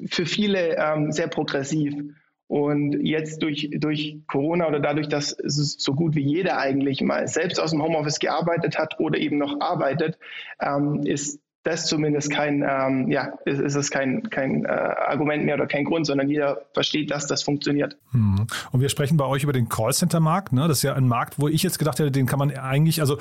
für 0.07 0.27
viele 0.27 0.77
ähm, 0.77 1.13
sehr 1.13 1.29
progressiv. 1.29 1.95
Und 2.49 3.05
jetzt 3.05 3.43
durch, 3.43 3.69
durch 3.75 4.23
Corona 4.27 4.69
oder 4.69 4.81
dadurch, 4.81 5.09
dass 5.09 5.37
so 5.39 5.93
gut 5.93 6.15
wie 6.15 6.23
jeder 6.23 6.59
eigentlich 6.59 7.03
mal 7.03 7.29
selbst 7.29 7.61
aus 7.61 7.73
dem 7.73 7.83
Homeoffice 7.83 8.21
gearbeitet 8.21 8.79
hat 8.79 8.99
oder 8.99 9.19
eben 9.19 9.37
noch 9.37 9.61
arbeitet, 9.61 10.19
ähm, 10.59 11.03
ist 11.05 11.41
das 11.69 11.87
zumindest 11.87 12.31
kein, 12.31 12.65
ähm, 12.67 13.11
ja, 13.11 13.33
ist, 13.45 13.61
ist 13.61 13.75
es 13.75 13.91
kein, 13.91 14.29
kein 14.31 14.65
äh, 14.65 14.69
Argument 14.69 15.45
mehr 15.45 15.55
oder 15.55 15.67
kein 15.67 15.85
Grund, 15.85 16.07
sondern 16.07 16.29
jeder 16.29 16.63
versteht, 16.73 17.11
dass 17.11 17.27
das 17.27 17.43
funktioniert. 17.43 17.97
Hm. 18.13 18.47
Und 18.73 18.81
wir 18.81 18.89
sprechen 18.89 19.17
bei 19.17 19.27
euch 19.27 19.43
über 19.43 19.53
den 19.53 19.69
Callcenter-Markt. 19.69 20.53
Ne? 20.53 20.67
Das 20.67 20.79
ist 20.79 20.83
ja 20.83 20.95
ein 20.95 21.07
Markt, 21.07 21.39
wo 21.39 21.47
ich 21.47 21.63
jetzt 21.63 21.79
gedacht 21.79 21.99
hätte, 21.99 22.11
den 22.11 22.27
kann 22.27 22.39
man 22.39 22.57
eigentlich, 22.57 23.01
also 23.01 23.19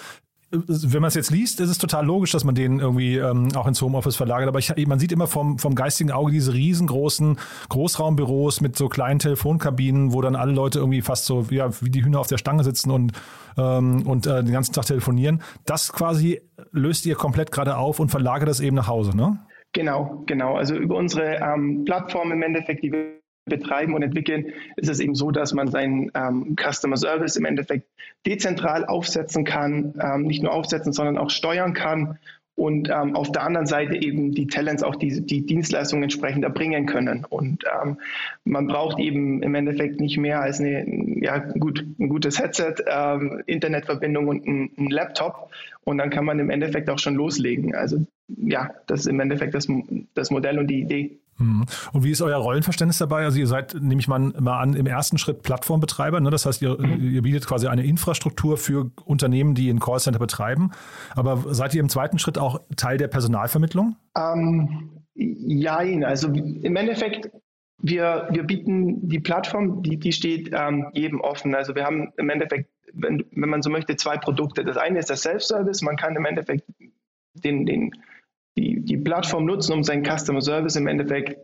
wenn 0.49 1.01
man 1.01 1.09
es 1.09 1.15
jetzt 1.15 1.29
liest, 1.29 1.59
ist 1.59 1.69
es 1.69 1.77
total 1.77 2.05
logisch, 2.05 2.31
dass 2.31 2.45
man 2.45 2.55
den 2.55 2.79
irgendwie 2.79 3.17
ähm, 3.17 3.49
auch 3.55 3.67
ins 3.67 3.81
Homeoffice 3.81 4.15
verlagert. 4.15 4.47
Aber 4.47 4.59
ich, 4.59 4.73
man 4.87 4.99
sieht 4.99 5.11
immer 5.11 5.27
vom, 5.27 5.59
vom 5.59 5.75
geistigen 5.75 6.11
Auge 6.11 6.31
diese 6.31 6.53
riesengroßen 6.53 7.37
Großraumbüros 7.69 8.61
mit 8.61 8.77
so 8.77 8.87
kleinen 8.87 9.19
Telefonkabinen, 9.19 10.13
wo 10.13 10.21
dann 10.21 10.35
alle 10.35 10.53
Leute 10.53 10.79
irgendwie 10.79 11.01
fast 11.01 11.25
so 11.25 11.45
ja, 11.49 11.69
wie 11.81 11.89
die 11.89 12.03
Hühner 12.03 12.19
auf 12.19 12.27
der 12.27 12.37
Stange 12.37 12.63
sitzen 12.63 12.91
und, 12.91 13.11
ähm, 13.57 14.07
und 14.07 14.25
äh, 14.25 14.43
den 14.43 14.53
ganzen 14.53 14.73
Tag 14.73 14.85
telefonieren. 14.85 15.41
Das 15.65 15.91
quasi 15.91 16.41
löst 16.71 17.05
ihr 17.05 17.15
komplett 17.15 17.51
gerade 17.51 17.77
auf 17.77 17.99
und 17.99 18.09
verlagert 18.09 18.47
das 18.47 18.61
eben 18.61 18.75
nach 18.75 18.87
Hause, 18.87 19.15
ne? 19.15 19.39
Genau, 19.73 20.23
genau. 20.25 20.55
Also 20.55 20.75
über 20.75 20.95
unsere 20.95 21.35
ähm, 21.35 21.83
Plattform 21.83 22.31
im 22.31 22.41
Endeffekt, 22.41 22.83
die 22.83 22.91
wir 22.91 23.16
betreiben 23.47 23.93
und 23.93 24.03
entwickeln, 24.03 24.53
ist 24.75 24.89
es 24.89 24.99
eben 24.99 25.15
so, 25.15 25.31
dass 25.31 25.53
man 25.53 25.69
seinen 25.69 26.11
ähm, 26.13 26.55
Customer 26.55 26.97
Service 26.97 27.35
im 27.35 27.45
Endeffekt 27.45 27.87
dezentral 28.25 28.85
aufsetzen 28.85 29.45
kann, 29.45 29.93
ähm, 30.01 30.23
nicht 30.23 30.43
nur 30.43 30.53
aufsetzen, 30.53 30.93
sondern 30.93 31.17
auch 31.17 31.29
steuern 31.29 31.73
kann 31.73 32.17
und 32.57 32.89
ähm, 32.89 33.15
auf 33.15 33.31
der 33.31 33.43
anderen 33.43 33.67
Seite 33.67 33.95
eben 33.95 34.31
die 34.31 34.47
Talents 34.47 34.81
auch 34.81 34.95
die, 34.95 35.21
die 35.21 35.45
Dienstleistungen 35.45 36.01
entsprechend 36.01 36.43
erbringen 36.43 36.87
können. 36.87 37.23
Und 37.23 37.63
ähm, 37.83 37.99
man 38.45 38.65
braucht 38.65 38.97
eben 38.97 39.43
im 39.43 39.53
Endeffekt 39.53 40.01
nicht 40.01 40.17
mehr 40.17 40.41
als 40.41 40.59
eine, 40.59 40.83
ja, 41.21 41.37
gut, 41.37 41.85
ein 41.99 42.09
gutes 42.09 42.39
Headset, 42.39 42.73
ähm, 42.87 43.43
Internetverbindung 43.45 44.27
und 44.27 44.47
ein, 44.47 44.71
ein, 44.75 44.89
Laptop. 44.89 45.51
Und 45.83 45.99
dann 45.99 46.09
kann 46.09 46.25
man 46.25 46.39
im 46.39 46.49
Endeffekt 46.49 46.89
auch 46.89 46.97
schon 46.97 47.13
loslegen. 47.13 47.75
Also 47.75 48.07
ja, 48.27 48.71
das 48.87 49.01
ist 49.01 49.05
im 49.05 49.19
Endeffekt 49.19 49.53
das, 49.53 49.67
das 50.15 50.31
Modell 50.31 50.57
und 50.57 50.65
die 50.65 50.81
Idee. 50.81 51.19
Mhm. 51.37 51.65
Und 51.93 52.03
wie 52.03 52.11
ist 52.11 52.21
euer 52.21 52.37
Rollenverständnis 52.37 52.97
dabei? 52.97 53.23
Also 53.23 53.39
ihr 53.39 53.47
seid, 53.47 53.75
nehme 53.79 53.99
ich 53.99 54.07
mal, 54.07 54.19
mal 54.19 54.59
an, 54.59 54.73
im 54.73 54.85
ersten 54.85 55.17
Schritt 55.17 55.43
Plattformbetreiber. 55.43 56.19
Ne? 56.19 56.29
Das 56.29 56.45
heißt, 56.45 56.61
ihr, 56.61 56.77
mhm. 56.79 57.01
ihr, 57.01 57.21
bietet 57.21 57.47
quasi 57.47 57.67
eine 57.67 57.85
Infrastruktur 57.85 58.57
für 58.57 58.91
Unternehmen, 59.05 59.53
die 59.55 59.69
ein 59.69 59.79
Callcenter 59.79 60.19
betreiben. 60.19 60.71
Aber 61.15 61.53
seid 61.53 61.73
ihr 61.75 61.81
im 61.81 61.89
zweiten 61.89 62.19
Schritt 62.19 62.37
auch 62.37 62.61
Teil 62.75 62.97
der 62.97 63.07
Personalvermittlung? 63.07 63.95
Ähm, 64.17 65.03
jein. 65.13 66.03
Also 66.03 66.29
im 66.29 66.75
Endeffekt, 66.75 67.29
wir, 67.79 68.27
wir 68.31 68.43
bieten 68.43 69.07
die 69.07 69.19
Plattform, 69.19 69.83
die, 69.83 69.97
die 69.97 70.11
steht 70.11 70.51
ähm, 70.53 70.87
jedem 70.93 71.21
offen. 71.21 71.53
Also 71.53 71.75
wir 71.75 71.85
haben 71.85 72.11
im 72.17 72.29
Endeffekt, 72.29 72.69
wenn, 72.93 73.23
wenn 73.31 73.49
man 73.49 73.61
so 73.61 73.69
möchte, 73.69 73.95
zwei 73.95 74.17
Produkte. 74.17 74.63
Das 74.63 74.77
eine 74.77 74.99
ist 74.99 75.09
der 75.09 75.17
Self-Service. 75.17 75.81
Man 75.83 75.97
kann 75.97 76.15
im 76.15 76.25
Endeffekt 76.25 76.63
den, 77.35 77.65
den 77.65 77.91
die, 78.57 78.81
die 78.81 78.97
Plattform 78.97 79.45
nutzen, 79.45 79.73
um 79.73 79.83
seinen 79.83 80.03
Customer 80.03 80.41
Service 80.41 80.75
im 80.75 80.87
Endeffekt 80.87 81.37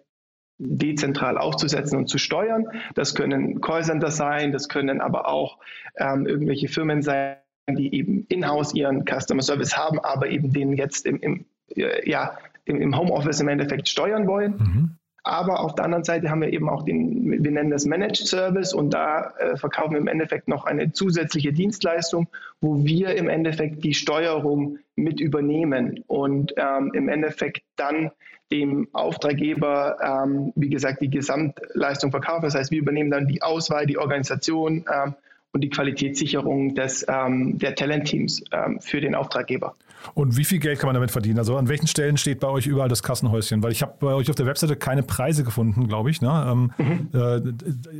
dezentral 0.57 1.37
aufzusetzen 1.37 1.97
und 1.97 2.07
zu 2.07 2.17
steuern. 2.17 2.65
Das 2.95 3.15
können 3.15 3.61
Callcenter 3.61 4.11
sein, 4.11 4.51
das 4.51 4.69
können 4.69 5.01
aber 5.01 5.27
auch 5.27 5.59
ähm, 5.97 6.25
irgendwelche 6.25 6.67
Firmen 6.67 7.01
sein, 7.01 7.37
die 7.69 7.93
eben 7.95 8.25
in-house 8.29 8.73
ihren 8.73 9.05
Customer 9.05 9.41
Service 9.41 9.77
haben, 9.77 9.99
aber 9.99 10.29
eben 10.29 10.51
den 10.51 10.73
jetzt 10.73 11.05
im, 11.05 11.19
im 11.19 11.45
äh, 11.75 12.09
ja, 12.09 12.37
im, 12.65 12.81
im, 12.81 12.97
Homeoffice 12.97 13.39
im 13.41 13.47
Endeffekt 13.47 13.89
steuern 13.89 14.27
wollen. 14.27 14.51
Mhm. 14.57 14.97
Aber 15.23 15.61
auf 15.61 15.75
der 15.75 15.85
anderen 15.85 16.03
Seite 16.03 16.29
haben 16.29 16.41
wir 16.41 16.51
eben 16.51 16.69
auch 16.69 16.83
den, 16.83 17.43
wir 17.43 17.51
nennen 17.51 17.69
das 17.69 17.85
Managed 17.85 18.27
Service 18.27 18.73
und 18.73 18.93
da 18.93 19.33
äh, 19.37 19.55
verkaufen 19.55 19.93
wir 19.93 19.99
im 19.99 20.07
Endeffekt 20.07 20.49
noch 20.49 20.65
eine 20.65 20.91
zusätzliche 20.91 21.53
Dienstleistung, 21.53 22.27
wo 22.59 22.83
wir 22.83 23.15
im 23.15 23.29
Endeffekt 23.29 23.85
die 23.85 23.93
Steuerung 23.93 24.79
mit 24.97 25.21
übernehmen 25.21 26.03
und 26.07 26.53
ähm, 26.57 26.91
im 26.93 27.07
Endeffekt 27.07 27.63
dann 27.77 28.11
dem 28.51 28.89
Auftraggeber, 28.91 29.97
ähm, 30.03 30.51
wie 30.55 30.69
gesagt, 30.69 31.01
die 31.01 31.09
Gesamtleistung 31.09 32.11
verkaufen. 32.11 32.43
Das 32.43 32.55
heißt, 32.55 32.71
wir 32.71 32.79
übernehmen 32.79 33.09
dann 33.09 33.27
die 33.27 33.41
Auswahl, 33.41 33.85
die 33.85 33.97
Organisation 33.97 34.85
ähm, 34.93 35.15
und 35.53 35.61
die 35.61 35.69
Qualitätssicherung 35.69 36.73
des, 36.73 37.05
ähm, 37.07 37.59
der 37.59 37.75
Talentteams 37.75 38.43
ähm, 38.51 38.79
für 38.81 38.99
den 38.99 39.13
Auftraggeber. 39.13 39.75
Und 40.15 40.35
wie 40.35 40.43
viel 40.43 40.59
Geld 40.59 40.79
kann 40.79 40.87
man 40.87 40.95
damit 40.95 41.11
verdienen? 41.11 41.37
Also 41.37 41.55
an 41.55 41.69
welchen 41.69 41.87
Stellen 41.87 42.17
steht 42.17 42.39
bei 42.39 42.47
euch 42.47 42.65
überall 42.65 42.89
das 42.89 43.03
Kassenhäuschen? 43.03 43.61
Weil 43.63 43.71
ich 43.71 43.83
habe 43.83 43.93
bei 43.99 44.13
euch 44.13 44.29
auf 44.29 44.35
der 44.35 44.47
Webseite 44.47 44.75
keine 44.75 45.03
Preise 45.03 45.43
gefunden, 45.43 45.87
glaube 45.87 46.09
ich. 46.09 46.21
Ne? 46.21 46.45
Ähm, 46.47 46.71
mhm. 46.77 47.09
äh, 47.13 47.53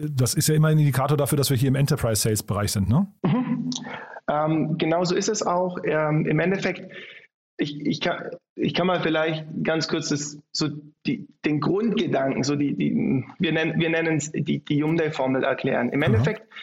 das 0.09 0.33
ist 0.33 0.47
ja 0.49 0.55
immer 0.55 0.69
ein 0.69 0.79
Indikator 0.79 1.15
dafür, 1.15 1.37
dass 1.37 1.51
wir 1.51 1.57
hier 1.57 1.69
im 1.69 1.75
Enterprise 1.75 2.21
Sales 2.21 2.41
Bereich 2.41 2.71
sind. 2.71 2.89
Ne? 2.89 3.07
Mhm. 3.23 3.69
Ähm, 4.29 4.77
genau 4.79 5.03
so 5.05 5.15
ist 5.15 5.29
es 5.29 5.45
auch. 5.45 5.77
Ähm, 5.85 6.25
Im 6.25 6.39
Endeffekt, 6.39 6.91
ich, 7.57 7.79
ich, 7.85 8.01
kann, 8.01 8.31
ich 8.55 8.73
kann 8.73 8.87
mal 8.87 9.01
vielleicht 9.01 9.45
ganz 9.63 9.87
kurz 9.87 10.09
das, 10.09 10.39
so 10.51 10.69
die, 11.05 11.27
den 11.45 11.61
Grundgedanken, 11.61 12.43
so 12.43 12.55
die, 12.55 12.75
die, 12.75 13.23
wir 13.37 13.51
nennen 13.51 13.79
wir 13.79 14.11
es 14.11 14.31
die, 14.31 14.59
die 14.59 14.83
Hyundai-Formel 14.83 15.43
erklären. 15.43 15.89
Im 15.89 16.01
Endeffekt, 16.01 16.49
mhm 16.49 16.53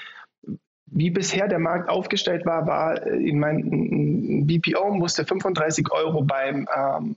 wie 0.91 1.11
bisher 1.11 1.49
der 1.49 1.59
Markt 1.59 1.89
aufgestellt 1.89 2.45
war, 2.47 2.67
war 2.67 3.07
äh, 3.07 3.17
ich 3.19 3.35
meine, 3.35 3.61
ein 3.61 4.47
BPO 4.47 4.95
musste 4.95 5.25
35 5.25 5.91
Euro 5.93 6.23
beim 6.23 6.69
ähm, 6.77 7.17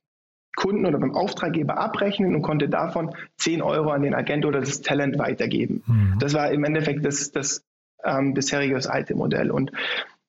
Kunden 0.56 0.86
oder 0.86 1.00
beim 1.00 1.16
Auftraggeber 1.16 1.78
abrechnen 1.78 2.36
und 2.36 2.44
konnte 2.44 2.70
davon 2.70 3.16
10 3.38 3.62
Euro 3.62 3.90
an 3.90 4.04
den 4.04 4.14
Agent 4.14 4.46
oder 4.46 4.60
das 4.60 4.82
Talent 4.82 5.18
weitergeben. 5.18 5.84
Mhm. 5.88 6.20
Das 6.20 6.34
war 6.34 6.52
im 6.52 6.64
Endeffekt 6.64 7.04
das, 7.04 7.32
das 7.32 7.64
ähm, 8.04 8.34
bisherige, 8.34 8.76
das 8.76 8.88
alte 8.88 9.16
Modell. 9.16 9.50
Und 9.50 9.72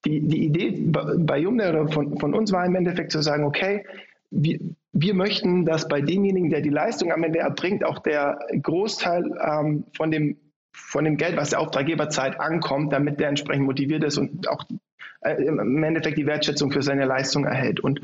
die, 0.06 0.20
die 0.20 0.44
Idee 0.44 0.70
bei 0.80 1.38
Jumner 1.38 1.70
oder 1.70 1.88
von, 1.88 2.18
von 2.18 2.34
uns 2.34 2.52
war 2.52 2.64
im 2.64 2.74
Endeffekt 2.74 3.12
zu 3.12 3.22
sagen, 3.22 3.44
okay, 3.44 3.84
wir, 4.30 4.58
wir 4.92 5.14
möchten, 5.14 5.64
dass 5.64 5.88
bei 5.88 6.00
demjenigen, 6.00 6.50
der 6.50 6.60
die 6.60 6.70
Leistung 6.70 7.12
am 7.12 7.22
Ende 7.22 7.40
erbringt, 7.40 7.84
auch 7.84 7.98
der 7.98 8.38
Großteil 8.62 9.24
ähm, 9.40 9.84
von 9.96 10.10
dem 10.10 10.36
von 10.74 11.04
dem 11.04 11.16
Geld, 11.16 11.36
was 11.36 11.50
der 11.50 11.60
Auftraggeber 11.60 12.08
zahlt, 12.10 12.38
ankommt, 12.38 12.92
damit 12.92 13.20
der 13.20 13.28
entsprechend 13.28 13.64
motiviert 13.64 14.04
ist 14.04 14.18
und 14.18 14.48
auch 14.48 14.64
äh, 15.20 15.42
im 15.42 15.82
Endeffekt 15.82 16.18
die 16.18 16.26
Wertschätzung 16.26 16.70
für 16.70 16.82
seine 16.82 17.06
Leistung 17.06 17.44
erhält. 17.44 17.80
Und 17.80 18.00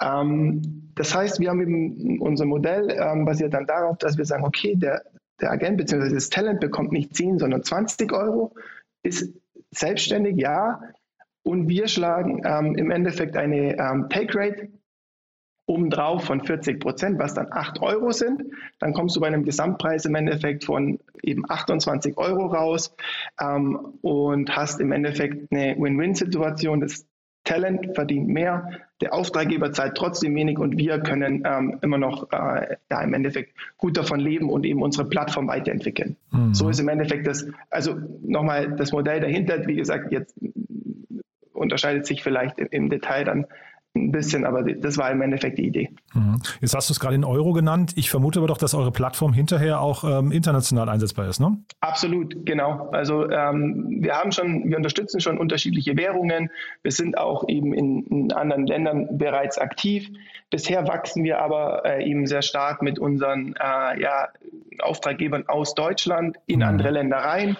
ähm, 0.00 0.90
das 0.94 1.14
heißt, 1.14 1.40
wir 1.40 1.50
haben 1.50 1.60
eben 1.60 2.20
unser 2.20 2.46
Modell 2.46 2.90
ähm, 2.90 3.24
basiert 3.24 3.54
dann 3.54 3.66
darauf, 3.66 3.98
dass 3.98 4.16
wir 4.16 4.24
sagen, 4.24 4.44
okay, 4.44 4.74
der, 4.76 5.02
der 5.40 5.50
Agent 5.50 5.76
bzw. 5.76 6.14
das 6.14 6.30
Talent 6.30 6.60
bekommt 6.60 6.92
nicht 6.92 7.14
10, 7.14 7.38
sondern 7.38 7.62
20 7.62 8.12
Euro, 8.12 8.54
ist 9.02 9.34
selbstständig, 9.70 10.36
ja. 10.36 10.80
Und 11.42 11.68
wir 11.68 11.88
schlagen 11.88 12.42
ähm, 12.44 12.76
im 12.76 12.90
Endeffekt 12.90 13.36
eine 13.36 13.76
ähm, 13.78 14.06
Take 14.08 14.38
Rate 14.38 14.68
obendrauf 15.66 16.24
von 16.24 16.44
40 16.44 16.80
Prozent, 16.80 17.18
was 17.18 17.34
dann 17.34 17.48
8 17.50 17.80
Euro 17.80 18.12
sind. 18.12 18.42
Dann 18.78 18.92
kommst 18.92 19.16
du 19.16 19.20
bei 19.20 19.28
einem 19.28 19.44
Gesamtpreis 19.44 20.04
im 20.04 20.14
Endeffekt 20.14 20.64
von 20.64 20.98
eben 21.22 21.48
28 21.48 22.18
Euro 22.18 22.46
raus 22.46 22.94
ähm, 23.40 23.78
und 24.02 24.54
hast 24.54 24.80
im 24.80 24.92
Endeffekt 24.92 25.52
eine 25.52 25.76
Win-Win-Situation. 25.78 26.80
Das 26.80 27.06
Talent 27.44 27.94
verdient 27.94 28.28
mehr, 28.28 28.68
der 29.00 29.14
Auftraggeber 29.14 29.72
zahlt 29.72 29.96
trotzdem 29.96 30.34
wenig 30.36 30.58
und 30.58 30.78
wir 30.78 31.00
können 31.00 31.42
ähm, 31.44 31.78
immer 31.82 31.98
noch 31.98 32.30
äh, 32.30 32.76
ja, 32.90 33.02
im 33.02 33.14
Endeffekt 33.14 33.54
gut 33.76 33.96
davon 33.96 34.20
leben 34.20 34.48
und 34.48 34.64
eben 34.64 34.80
unsere 34.80 35.08
Plattform 35.08 35.48
weiterentwickeln. 35.48 36.16
Mhm. 36.30 36.54
So 36.54 36.68
ist 36.68 36.78
im 36.78 36.88
Endeffekt 36.88 37.26
das, 37.26 37.46
also 37.68 37.98
nochmal 38.22 38.76
das 38.76 38.92
Modell 38.92 39.20
dahinter, 39.20 39.66
wie 39.66 39.74
gesagt, 39.74 40.12
jetzt 40.12 40.38
unterscheidet 41.52 42.06
sich 42.06 42.22
vielleicht 42.22 42.58
im, 42.58 42.68
im 42.70 42.90
Detail 42.90 43.24
dann 43.24 43.46
ein 43.94 44.10
bisschen, 44.10 44.46
aber 44.46 44.62
das 44.62 44.96
war 44.96 45.10
im 45.10 45.20
Endeffekt 45.20 45.58
die 45.58 45.66
Idee. 45.66 45.90
Mhm. 46.14 46.40
Jetzt 46.60 46.74
hast 46.74 46.88
du 46.88 46.92
es 46.92 47.00
gerade 47.00 47.14
in 47.14 47.24
Euro 47.24 47.52
genannt. 47.52 47.92
Ich 47.96 48.10
vermute 48.10 48.38
aber 48.38 48.48
doch, 48.48 48.56
dass 48.56 48.74
eure 48.74 48.90
Plattform 48.90 49.32
hinterher 49.34 49.80
auch 49.80 50.04
ähm, 50.04 50.32
international 50.32 50.88
einsetzbar 50.88 51.28
ist, 51.28 51.40
ne? 51.40 51.58
Absolut, 51.80 52.46
genau. 52.46 52.88
Also 52.92 53.28
ähm, 53.30 53.98
wir 54.00 54.14
haben 54.14 54.32
schon, 54.32 54.70
wir 54.70 54.78
unterstützen 54.78 55.20
schon 55.20 55.36
unterschiedliche 55.36 55.96
Währungen. 55.96 56.50
Wir 56.82 56.92
sind 56.92 57.18
auch 57.18 57.46
eben 57.48 57.74
in, 57.74 58.06
in 58.06 58.32
anderen 58.32 58.66
Ländern 58.66 59.18
bereits 59.18 59.58
aktiv. 59.58 60.08
Bisher 60.48 60.88
wachsen 60.88 61.22
wir 61.24 61.40
aber 61.40 61.84
äh, 61.84 62.08
eben 62.08 62.26
sehr 62.26 62.42
stark 62.42 62.80
mit 62.80 62.98
unseren 62.98 63.54
äh, 63.58 64.00
ja, 64.00 64.28
Auftraggebern 64.80 65.48
aus 65.48 65.74
Deutschland 65.74 66.38
in 66.46 66.60
mhm. 66.60 66.66
andere 66.66 66.90
Länder 66.90 67.18
rein 67.18 67.56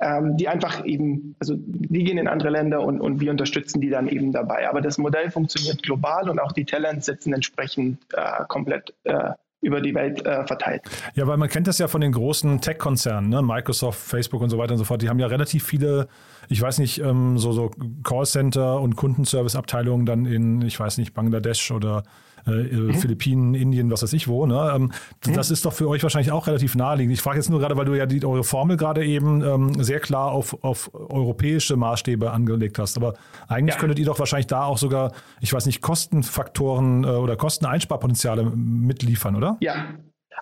ähm, 0.00 0.36
die 0.36 0.48
einfach 0.48 0.84
eben, 0.84 1.36
also 1.38 1.54
die 1.56 2.04
gehen 2.04 2.18
in 2.18 2.28
andere 2.28 2.50
Länder 2.50 2.80
und, 2.80 3.00
und 3.00 3.20
wir 3.20 3.30
unterstützen 3.30 3.80
die 3.80 3.90
dann 3.90 4.08
eben 4.08 4.32
dabei. 4.32 4.68
Aber 4.68 4.80
das 4.80 4.98
Modell 4.98 5.30
funktioniert 5.30 5.82
global 5.82 6.28
und 6.28 6.38
auch 6.38 6.52
die 6.52 6.64
Talents 6.64 7.06
sitzen 7.06 7.32
entsprechend 7.32 7.98
äh, 8.12 8.44
komplett 8.48 8.94
äh, 9.04 9.30
über 9.64 9.80
die 9.80 9.94
Welt 9.94 10.24
äh, 10.26 10.46
verteilt. 10.46 10.82
Ja, 11.14 11.26
weil 11.26 11.38
man 11.38 11.48
kennt 11.48 11.66
das 11.66 11.78
ja 11.78 11.88
von 11.88 12.02
den 12.02 12.12
großen 12.12 12.60
Tech-Konzernen, 12.60 13.30
ne? 13.30 13.42
Microsoft, 13.42 13.98
Facebook 13.98 14.42
und 14.42 14.50
so 14.50 14.58
weiter 14.58 14.72
und 14.72 14.78
so 14.78 14.84
fort. 14.84 15.00
Die 15.00 15.08
haben 15.08 15.18
ja 15.18 15.26
relativ 15.26 15.64
viele, 15.64 16.08
ich 16.48 16.60
weiß 16.60 16.78
nicht, 16.78 17.00
ähm, 17.00 17.38
so, 17.38 17.52
so 17.52 17.70
Callcenter 18.02 18.80
und 18.80 18.94
Kundenservice-Abteilungen 18.96 20.04
dann 20.04 20.26
in, 20.26 20.60
ich 20.62 20.78
weiß 20.78 20.98
nicht, 20.98 21.14
Bangladesch 21.14 21.70
oder 21.70 22.02
mhm. 22.46 22.94
Philippinen, 22.94 23.54
Indien, 23.54 23.90
was 23.90 24.02
weiß 24.02 24.12
ich 24.12 24.28
wo. 24.28 24.46
Ne? 24.46 24.72
Ähm, 24.74 24.92
mhm. 25.26 25.34
Das 25.34 25.50
ist 25.50 25.64
doch 25.64 25.72
für 25.72 25.88
euch 25.88 26.02
wahrscheinlich 26.02 26.32
auch 26.32 26.46
relativ 26.46 26.74
naheliegend. 26.74 27.14
Ich 27.14 27.22
frage 27.22 27.38
jetzt 27.38 27.50
nur 27.50 27.60
gerade, 27.60 27.76
weil 27.76 27.84
du 27.84 27.94
ja 27.94 28.06
die, 28.06 28.24
eure 28.24 28.44
Formel 28.44 28.76
gerade 28.76 29.04
eben 29.04 29.42
ähm, 29.42 29.82
sehr 29.82 30.00
klar 30.00 30.32
auf, 30.32 30.62
auf 30.62 30.90
europäische 30.92 31.76
Maßstäbe 31.76 32.30
angelegt 32.30 32.78
hast. 32.78 32.96
Aber 32.96 33.14
eigentlich 33.48 33.74
ja. 33.74 33.80
könntet 33.80 33.98
ihr 33.98 34.06
doch 34.06 34.18
wahrscheinlich 34.18 34.46
da 34.46 34.64
auch 34.64 34.78
sogar, 34.78 35.12
ich 35.40 35.52
weiß 35.52 35.66
nicht, 35.66 35.80
Kostenfaktoren 35.80 37.04
äh, 37.04 37.08
oder 37.08 37.36
Kosteneinsparpotenziale 37.36 38.44
mitliefern, 38.54 39.36
oder? 39.36 39.56
Ja, 39.60 39.86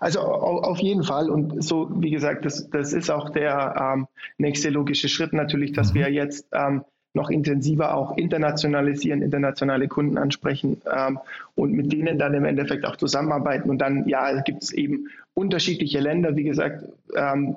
also 0.00 0.20
auf 0.20 0.78
jeden 0.78 1.04
Fall. 1.04 1.30
Und 1.30 1.62
so, 1.62 1.88
wie 1.94 2.10
gesagt, 2.10 2.44
das, 2.44 2.68
das 2.70 2.92
ist 2.92 3.10
auch 3.10 3.30
der 3.30 3.94
ähm, 3.94 4.06
nächste 4.38 4.70
logische 4.70 5.08
Schritt 5.08 5.32
natürlich, 5.32 5.72
dass 5.72 5.92
mhm. 5.92 5.98
wir 5.98 6.12
jetzt 6.12 6.46
ähm, 6.52 6.84
noch 7.14 7.30
intensiver 7.30 7.94
auch 7.94 8.16
internationalisieren, 8.16 9.22
internationale 9.22 9.88
Kunden 9.88 10.16
ansprechen 10.16 10.80
ähm, 10.90 11.18
und 11.54 11.72
mit 11.72 11.92
denen 11.92 12.18
dann 12.18 12.34
im 12.34 12.44
Endeffekt 12.44 12.86
auch 12.86 12.96
zusammenarbeiten. 12.96 13.68
Und 13.68 13.78
dann, 13.78 14.08
ja, 14.08 14.40
gibt 14.42 14.62
es 14.62 14.72
eben 14.72 15.08
unterschiedliche 15.34 16.00
Länder, 16.00 16.36
wie 16.36 16.44
gesagt, 16.44 16.84
ähm, 17.14 17.56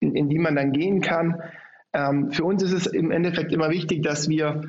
in, 0.00 0.14
in, 0.14 0.28
die 0.28 0.38
man 0.38 0.56
dann 0.56 0.72
gehen 0.72 1.00
kann. 1.00 1.42
Ähm, 1.92 2.32
für 2.32 2.44
uns 2.44 2.62
ist 2.62 2.72
es 2.72 2.86
im 2.86 3.10
Endeffekt 3.10 3.52
immer 3.52 3.70
wichtig, 3.70 4.02
dass 4.02 4.28
wir, 4.28 4.62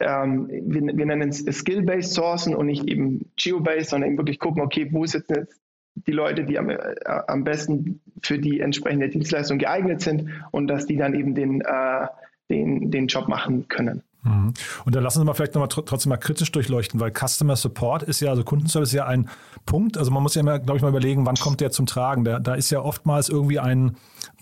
ähm, 0.00 0.48
wir, 0.48 0.96
wir 0.96 1.06
nennen 1.06 1.28
es 1.28 1.44
Skill-Based 1.44 2.12
Sourcen 2.12 2.54
und 2.54 2.66
nicht 2.66 2.88
eben 2.88 3.30
Geo-Based, 3.36 3.90
sondern 3.90 4.10
eben 4.10 4.18
wirklich 4.18 4.38
gucken, 4.38 4.62
okay, 4.62 4.88
wo 4.90 5.04
sitzen 5.04 5.34
jetzt 5.34 5.60
die 6.06 6.12
Leute, 6.12 6.44
die 6.44 6.58
am, 6.58 6.70
äh, 6.70 6.78
am 7.04 7.44
besten 7.44 8.00
für 8.22 8.38
die 8.38 8.60
entsprechende 8.60 9.08
Dienstleistung 9.08 9.58
geeignet 9.58 10.00
sind 10.00 10.30
und 10.50 10.66
dass 10.68 10.86
die 10.86 10.96
dann 10.96 11.14
eben 11.14 11.34
den, 11.34 11.60
äh, 11.60 12.06
den, 12.50 12.90
den 12.90 13.06
Job 13.06 13.28
machen 13.28 13.68
können. 13.68 14.02
Mhm. 14.26 14.54
Und 14.84 14.94
dann 14.94 15.02
lassen 15.02 15.20
Sie 15.20 15.24
mal 15.24 15.34
vielleicht 15.34 15.54
nochmal 15.54 15.68
tr 15.68 15.84
trotzdem 15.84 16.10
mal 16.10 16.16
kritisch 16.16 16.50
durchleuchten, 16.52 17.00
weil 17.00 17.12
Customer 17.12 17.56
Support 17.56 18.02
ist 18.02 18.20
ja, 18.20 18.30
also 18.30 18.42
Kundenservice 18.44 18.90
ist 18.90 18.94
ja 18.94 19.06
ein 19.06 19.28
Punkt. 19.64 19.96
Also 19.98 20.10
man 20.10 20.22
muss 20.22 20.34
ja 20.34 20.40
immer, 20.40 20.58
glaube 20.58 20.76
ich, 20.76 20.82
mal 20.82 20.88
überlegen, 20.88 21.26
wann 21.26 21.36
kommt 21.36 21.60
der 21.60 21.70
zum 21.70 21.86
Tragen. 21.86 22.24
Da, 22.24 22.38
da 22.38 22.54
ist 22.54 22.70
ja 22.70 22.80
oftmals 22.80 23.28
irgendwie 23.28 23.58
ein 23.58 23.96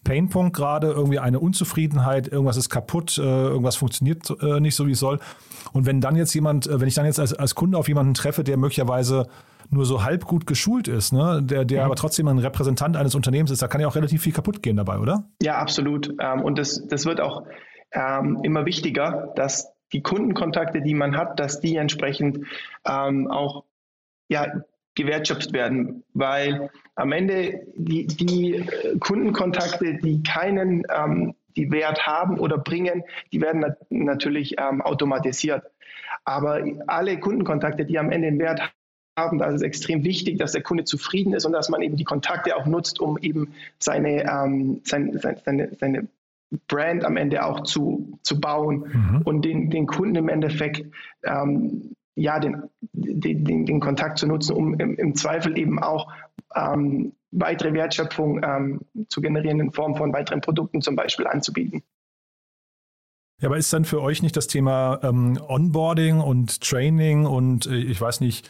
Painpunkt 0.04 0.54
gerade, 0.54 0.88
irgendwie 0.88 1.18
eine 1.18 1.40
Unzufriedenheit, 1.40 2.28
irgendwas 2.28 2.56
ist 2.56 2.68
kaputt, 2.68 3.18
äh, 3.18 3.22
irgendwas 3.22 3.76
funktioniert 3.76 4.30
äh, 4.42 4.60
nicht 4.60 4.74
so, 4.74 4.86
wie 4.86 4.92
es 4.92 4.98
soll. 4.98 5.18
Und 5.72 5.86
wenn 5.86 6.00
dann 6.00 6.16
jetzt 6.16 6.34
jemand, 6.34 6.66
äh, 6.66 6.80
wenn 6.80 6.88
ich 6.88 6.94
dann 6.94 7.06
jetzt 7.06 7.20
als, 7.20 7.32
als 7.32 7.54
Kunde 7.54 7.78
auf 7.78 7.88
jemanden 7.88 8.14
treffe, 8.14 8.44
der 8.44 8.56
möglicherweise 8.58 9.26
nur 9.70 9.86
so 9.86 10.04
halb 10.04 10.26
gut 10.26 10.46
geschult 10.46 10.88
ist, 10.88 11.12
ne? 11.12 11.42
der, 11.42 11.64
der 11.64 11.80
mhm. 11.80 11.86
aber 11.86 11.96
trotzdem 11.96 12.28
ein 12.28 12.38
Repräsentant 12.38 12.96
eines 12.96 13.14
Unternehmens 13.14 13.50
ist, 13.50 13.62
da 13.62 13.68
kann 13.68 13.80
ja 13.80 13.88
auch 13.88 13.96
relativ 13.96 14.22
viel 14.22 14.32
kaputt 14.32 14.62
gehen 14.62 14.76
dabei, 14.76 14.98
oder? 14.98 15.24
Ja, 15.42 15.56
absolut. 15.56 16.12
Ähm, 16.20 16.42
und 16.42 16.58
das, 16.58 16.86
das 16.86 17.06
wird 17.06 17.20
auch 17.22 17.44
ähm, 17.94 18.40
immer 18.42 18.66
wichtiger, 18.66 19.32
dass 19.36 19.72
die 19.92 20.02
Kundenkontakte, 20.02 20.82
die 20.82 20.94
man 20.94 21.16
hat, 21.16 21.38
dass 21.40 21.60
die 21.60 21.76
entsprechend 21.76 22.46
ähm, 22.86 23.30
auch 23.30 23.64
ja, 24.28 24.64
gewertschöpft 24.94 25.52
werden, 25.52 26.04
weil 26.14 26.70
am 26.94 27.12
Ende 27.12 27.66
die, 27.74 28.06
die 28.06 28.64
Kundenkontakte, 29.00 29.94
die 29.94 30.22
keinen 30.22 30.84
ähm, 30.94 31.34
die 31.56 31.70
Wert 31.70 32.06
haben 32.06 32.38
oder 32.38 32.58
bringen, 32.58 33.04
die 33.32 33.40
werden 33.40 33.60
nat 33.60 33.78
natürlich 33.90 34.56
ähm, 34.58 34.82
automatisiert. 34.82 35.64
Aber 36.24 36.64
alle 36.86 37.18
Kundenkontakte, 37.18 37.84
die 37.84 37.98
am 37.98 38.10
Ende 38.10 38.28
einen 38.28 38.38
Wert 38.38 38.60
haben, 39.16 39.38
da 39.38 39.46
ist 39.46 39.56
es 39.56 39.62
extrem 39.62 40.04
wichtig, 40.04 40.38
dass 40.38 40.52
der 40.52 40.62
Kunde 40.62 40.84
zufrieden 40.84 41.34
ist 41.34 41.44
und 41.44 41.52
dass 41.52 41.68
man 41.68 41.82
eben 41.82 41.96
die 41.96 42.04
Kontakte 42.04 42.56
auch 42.56 42.66
nutzt, 42.66 42.98
um 42.98 43.18
eben 43.18 43.54
seine, 43.78 44.24
ähm, 44.24 44.80
sein, 44.84 45.18
seine, 45.44 45.70
seine 45.78 46.08
Brand 46.68 47.04
am 47.04 47.16
Ende 47.16 47.44
auch 47.44 47.64
zu, 47.64 48.18
zu 48.22 48.40
bauen 48.40 48.84
mhm. 48.92 49.22
und 49.24 49.44
den, 49.44 49.70
den 49.70 49.86
Kunden 49.86 50.16
im 50.16 50.28
Endeffekt 50.28 50.84
ähm, 51.24 51.94
ja, 52.16 52.38
den, 52.38 52.62
den, 52.92 53.64
den, 53.64 53.80
Kontakt 53.80 54.18
zu 54.18 54.26
nutzen, 54.26 54.54
um 54.54 54.74
im, 54.74 54.94
im 54.96 55.14
Zweifel 55.16 55.58
eben 55.58 55.80
auch 55.80 56.12
ähm, 56.54 57.12
weitere 57.32 57.72
Wertschöpfung 57.72 58.40
ähm, 58.44 58.80
zu 59.08 59.20
generieren 59.20 59.60
in 59.60 59.72
Form 59.72 59.96
von 59.96 60.12
weiteren 60.12 60.40
Produkten 60.40 60.80
zum 60.80 60.94
Beispiel 60.94 61.26
anzubieten. 61.26 61.82
Ja, 63.40 63.48
aber 63.48 63.56
ist 63.56 63.72
dann 63.72 63.84
für 63.84 64.00
euch 64.00 64.22
nicht 64.22 64.36
das 64.36 64.46
Thema 64.46 65.00
ähm, 65.02 65.38
Onboarding 65.48 66.20
und 66.20 66.60
Training 66.60 67.26
und 67.26 67.66
äh, 67.66 67.74
ich 67.74 68.00
weiß 68.00 68.20
nicht, 68.20 68.48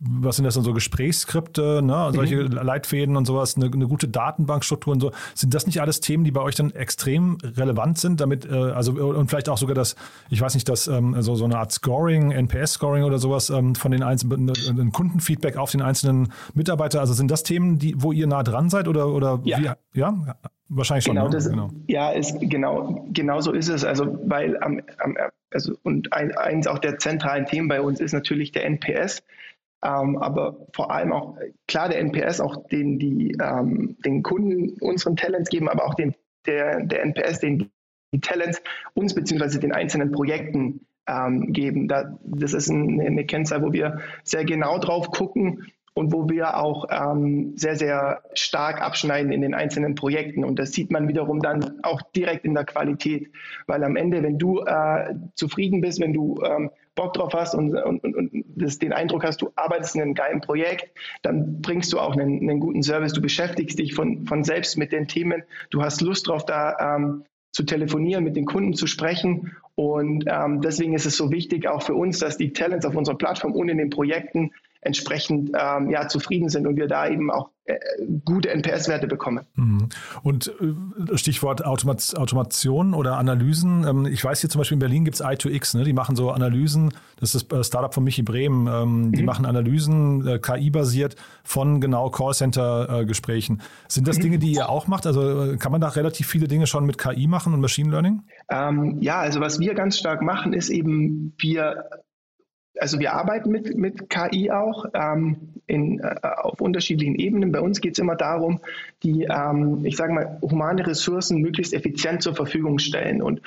was 0.00 0.36
sind 0.36 0.44
das 0.44 0.54
dann 0.54 0.64
so 0.64 0.72
Gesprächsskripte, 0.72 1.82
ne? 1.82 2.10
solche 2.14 2.44
mhm. 2.44 2.52
Leitfäden 2.52 3.16
und 3.16 3.26
sowas, 3.26 3.56
eine, 3.56 3.66
eine, 3.66 3.86
gute 3.86 4.08
Datenbankstruktur 4.08 4.92
und 4.92 5.00
so. 5.00 5.12
Sind 5.34 5.54
das 5.54 5.66
nicht 5.66 5.80
alles 5.80 6.00
Themen, 6.00 6.24
die 6.24 6.30
bei 6.30 6.40
euch 6.40 6.54
dann 6.54 6.70
extrem 6.70 7.38
relevant 7.42 7.98
sind, 7.98 8.20
damit, 8.20 8.44
äh, 8.44 8.54
also 8.54 8.92
und 8.92 9.28
vielleicht 9.28 9.48
auch 9.48 9.58
sogar 9.58 9.74
das, 9.74 9.96
ich 10.30 10.40
weiß 10.40 10.54
nicht, 10.54 10.68
das, 10.68 10.88
ähm, 10.88 11.14
also 11.14 11.34
so 11.34 11.44
eine 11.44 11.58
Art 11.58 11.72
Scoring, 11.72 12.30
NPS-Scoring 12.30 13.04
oder 13.04 13.18
sowas 13.18 13.50
ähm, 13.50 13.74
von 13.74 13.90
den 13.90 14.02
einzelnen 14.02 14.92
Kundenfeedback 14.92 15.56
auf 15.56 15.70
den 15.70 15.82
einzelnen 15.82 16.32
Mitarbeiter. 16.54 17.00
Also 17.00 17.12
sind 17.14 17.30
das 17.30 17.42
Themen, 17.42 17.78
die, 17.78 17.94
wo 17.98 18.12
ihr 18.12 18.26
nah 18.26 18.42
dran 18.42 18.70
seid 18.70 18.88
oder, 18.88 19.08
oder 19.08 19.40
ja. 19.44 19.76
Wie, 19.92 20.00
ja? 20.00 20.36
Wahrscheinlich 20.68 21.04
schon. 21.04 21.14
Genau, 21.14 21.28
ne? 21.28 21.32
das, 21.32 21.48
genau. 21.48 21.70
Ja, 21.86 22.10
ist, 22.10 22.38
genau, 22.40 23.06
genau 23.12 23.40
so 23.40 23.52
ist 23.52 23.68
es. 23.68 23.84
Also, 23.84 24.18
weil 24.26 24.62
am, 24.62 24.82
am 24.98 25.16
also, 25.50 25.74
und 25.82 26.12
ein, 26.12 26.36
eins 26.36 26.66
auch 26.66 26.78
der 26.78 26.98
zentralen 26.98 27.46
Themen 27.46 27.68
bei 27.68 27.80
uns 27.80 28.00
ist 28.00 28.12
natürlich 28.12 28.52
der 28.52 28.66
NPS. 28.66 29.22
Ähm, 29.84 30.18
aber 30.18 30.66
vor 30.74 30.90
allem 30.90 31.12
auch, 31.12 31.36
klar, 31.68 31.88
der 31.88 32.00
NPS, 32.00 32.40
auch 32.40 32.66
den 32.68 32.98
die 32.98 33.36
ähm, 33.40 33.96
den 34.04 34.22
Kunden 34.22 34.76
unseren 34.80 35.16
Talents 35.16 35.50
geben, 35.50 35.68
aber 35.68 35.86
auch 35.86 35.94
den, 35.94 36.14
der, 36.46 36.84
der 36.84 37.02
NPS, 37.02 37.40
den 37.40 37.70
die 38.12 38.20
Talents 38.20 38.62
uns 38.94 39.14
beziehungsweise 39.14 39.60
den 39.60 39.72
einzelnen 39.72 40.10
Projekten 40.12 40.86
ähm, 41.06 41.52
geben. 41.52 41.88
Da, 41.88 42.18
das 42.22 42.54
ist 42.54 42.70
eine, 42.70 43.04
eine 43.04 43.26
Kennzahl, 43.26 43.62
wo 43.62 43.72
wir 43.72 44.00
sehr 44.24 44.44
genau 44.44 44.78
drauf 44.78 45.10
gucken 45.10 45.66
und 45.98 46.12
wo 46.12 46.28
wir 46.28 46.56
auch 46.56 46.84
ähm, 46.92 47.54
sehr, 47.56 47.74
sehr 47.74 48.22
stark 48.32 48.80
abschneiden 48.80 49.32
in 49.32 49.40
den 49.40 49.52
einzelnen 49.52 49.96
Projekten. 49.96 50.44
Und 50.44 50.60
das 50.60 50.70
sieht 50.70 50.92
man 50.92 51.08
wiederum 51.08 51.40
dann 51.40 51.80
auch 51.82 52.00
direkt 52.14 52.44
in 52.44 52.54
der 52.54 52.64
Qualität, 52.64 53.32
weil 53.66 53.82
am 53.82 53.96
Ende, 53.96 54.22
wenn 54.22 54.38
du 54.38 54.60
äh, 54.60 55.16
zufrieden 55.34 55.80
bist, 55.80 56.00
wenn 56.00 56.12
du 56.12 56.40
ähm, 56.44 56.70
Bock 56.94 57.14
drauf 57.14 57.32
hast 57.34 57.56
und, 57.56 57.74
und, 57.74 58.04
und 58.04 58.44
das, 58.54 58.78
den 58.78 58.92
Eindruck 58.92 59.24
hast, 59.24 59.42
du 59.42 59.50
arbeitest 59.56 59.96
in 59.96 60.02
einem 60.02 60.14
geilen 60.14 60.40
Projekt, 60.40 60.88
dann 61.22 61.62
bringst 61.62 61.92
du 61.92 61.98
auch 61.98 62.12
einen, 62.12 62.48
einen 62.48 62.60
guten 62.60 62.84
Service. 62.84 63.12
Du 63.12 63.20
beschäftigst 63.20 63.76
dich 63.76 63.94
von, 63.94 64.24
von 64.24 64.44
selbst 64.44 64.78
mit 64.78 64.92
den 64.92 65.08
Themen. 65.08 65.42
Du 65.70 65.82
hast 65.82 66.00
Lust 66.00 66.28
drauf, 66.28 66.44
da 66.44 66.76
ähm, 66.96 67.24
zu 67.50 67.64
telefonieren, 67.64 68.22
mit 68.22 68.36
den 68.36 68.44
Kunden 68.44 68.74
zu 68.74 68.86
sprechen. 68.86 69.56
Und 69.74 70.26
ähm, 70.28 70.60
deswegen 70.60 70.94
ist 70.94 71.06
es 71.06 71.16
so 71.16 71.32
wichtig, 71.32 71.66
auch 71.66 71.82
für 71.82 71.94
uns, 71.94 72.20
dass 72.20 72.36
die 72.36 72.52
Talents 72.52 72.86
auf 72.86 72.94
unserer 72.94 73.18
Plattform 73.18 73.52
und 73.52 73.68
in 73.68 73.78
den 73.78 73.90
Projekten 73.90 74.52
entsprechend 74.88 75.50
ähm, 75.56 75.90
ja, 75.90 76.08
zufrieden 76.08 76.48
sind 76.48 76.66
und 76.66 76.76
wir 76.76 76.88
da 76.88 77.06
eben 77.06 77.30
auch 77.30 77.50
äh, 77.68 77.76
gute 78.24 78.48
NPS-Werte 78.48 79.06
bekommen. 79.06 79.44
Mhm. 79.54 79.90
Und 80.22 80.48
äh, 80.48 81.18
Stichwort 81.18 81.64
Automat 81.66 82.14
Automation 82.16 82.94
oder 82.94 83.18
Analysen. 83.18 83.86
Ähm, 83.86 84.06
ich 84.06 84.24
weiß 84.24 84.40
hier 84.40 84.48
zum 84.48 84.60
Beispiel 84.60 84.76
in 84.76 84.80
Berlin 84.80 85.04
gibt 85.04 85.16
es 85.16 85.24
i2X, 85.24 85.76
ne? 85.76 85.84
die 85.84 85.92
machen 85.92 86.16
so 86.16 86.30
Analysen, 86.30 86.94
das 87.20 87.34
ist 87.34 87.52
das 87.52 87.58
äh, 87.58 87.64
Startup 87.64 87.92
von 87.92 88.04
Michi 88.04 88.22
Brehm, 88.22 88.66
ähm, 88.66 89.12
die 89.12 89.20
mhm. 89.20 89.26
machen 89.26 89.44
Analysen 89.44 90.26
äh, 90.26 90.38
KI-basiert 90.38 91.16
von 91.44 91.82
genau 91.82 92.08
Callcenter-Gesprächen. 92.08 93.60
Sind 93.86 94.08
das 94.08 94.16
mhm. 94.16 94.22
Dinge, 94.22 94.38
die 94.38 94.52
ihr 94.52 94.70
auch 94.70 94.86
macht? 94.86 95.06
Also 95.06 95.56
kann 95.58 95.70
man 95.70 95.82
da 95.82 95.88
relativ 95.88 96.26
viele 96.26 96.48
Dinge 96.48 96.66
schon 96.66 96.86
mit 96.86 96.96
KI 96.96 97.26
machen 97.26 97.52
und 97.52 97.60
Machine 97.60 97.90
Learning? 97.90 98.22
Ähm, 98.50 98.96
ja, 99.00 99.18
also 99.18 99.40
was 99.40 99.60
wir 99.60 99.74
ganz 99.74 99.98
stark 99.98 100.22
machen, 100.22 100.54
ist 100.54 100.70
eben, 100.70 101.34
wir 101.38 101.84
also 102.80 102.98
wir 102.98 103.12
arbeiten 103.12 103.50
mit, 103.50 103.76
mit 103.76 104.10
KI 104.10 104.50
auch 104.50 104.86
ähm, 104.94 105.54
in, 105.66 106.00
äh, 106.00 106.16
auf 106.22 106.60
unterschiedlichen 106.60 107.14
Ebenen. 107.14 107.52
Bei 107.52 107.60
uns 107.60 107.80
geht 107.80 107.92
es 107.92 107.98
immer 107.98 108.16
darum, 108.16 108.60
die, 109.02 109.24
ähm, 109.24 109.84
ich 109.84 109.96
sage 109.96 110.12
mal, 110.12 110.38
humane 110.42 110.86
Ressourcen 110.86 111.40
möglichst 111.40 111.74
effizient 111.74 112.22
zur 112.22 112.34
Verfügung 112.34 112.78
stellen. 112.78 113.22
Und 113.22 113.42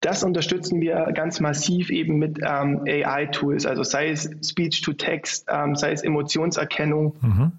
das 0.00 0.22
unterstützen 0.22 0.80
wir 0.80 1.10
ganz 1.12 1.40
massiv 1.40 1.90
eben 1.90 2.18
mit 2.18 2.38
ähm, 2.40 2.82
AI-Tools, 2.86 3.66
also 3.66 3.82
sei 3.82 4.10
es 4.10 4.30
Speech-to-Text, 4.44 5.46
ähm, 5.50 5.74
sei 5.74 5.92
es 5.92 6.02
Emotionserkennung. 6.02 7.16
Mhm. 7.20 7.52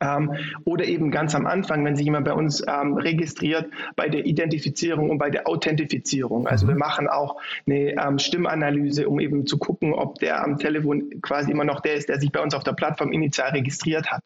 Ähm, 0.00 0.34
oder 0.64 0.84
eben 0.84 1.10
ganz 1.10 1.34
am 1.34 1.46
Anfang, 1.46 1.84
wenn 1.84 1.96
sich 1.96 2.04
jemand 2.04 2.24
bei 2.24 2.32
uns 2.32 2.62
ähm, 2.66 2.94
registriert, 2.94 3.70
bei 3.96 4.08
der 4.08 4.24
Identifizierung 4.24 5.10
und 5.10 5.18
bei 5.18 5.30
der 5.30 5.48
Authentifizierung. 5.48 6.46
Also 6.46 6.68
wir 6.68 6.74
mhm. 6.74 6.80
machen 6.80 7.08
auch 7.08 7.40
eine 7.66 7.92
ähm, 7.92 8.18
Stimmanalyse, 8.18 9.08
um 9.08 9.18
eben 9.18 9.46
zu 9.46 9.58
gucken, 9.58 9.92
ob 9.92 10.18
der 10.20 10.44
am 10.44 10.58
Telefon 10.58 11.20
quasi 11.22 11.50
immer 11.50 11.64
noch 11.64 11.80
der 11.80 11.94
ist, 11.94 12.08
der 12.08 12.20
sich 12.20 12.30
bei 12.30 12.40
uns 12.40 12.54
auf 12.54 12.64
der 12.64 12.72
Plattform 12.72 13.12
initial 13.12 13.50
registriert 13.50 14.10
hat. 14.10 14.22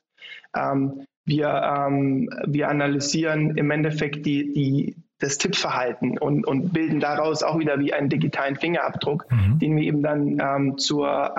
Ähm, 0.54 1.06
wir, 1.24 1.48
ähm, 1.48 2.28
wir 2.46 2.68
analysieren 2.68 3.56
im 3.56 3.70
Endeffekt 3.70 4.26
die, 4.26 4.52
die, 4.52 4.96
das 5.18 5.38
Tippverhalten 5.38 6.18
und, 6.18 6.46
und 6.46 6.74
bilden 6.74 7.00
daraus 7.00 7.42
auch 7.42 7.58
wieder 7.58 7.80
wie 7.80 7.94
einen 7.94 8.10
digitalen 8.10 8.56
Fingerabdruck, 8.56 9.26
mhm. 9.30 9.58
den 9.58 9.76
wir 9.76 9.84
eben 9.84 10.02
dann 10.02 10.38
ähm, 10.38 10.76
zur 10.76 11.34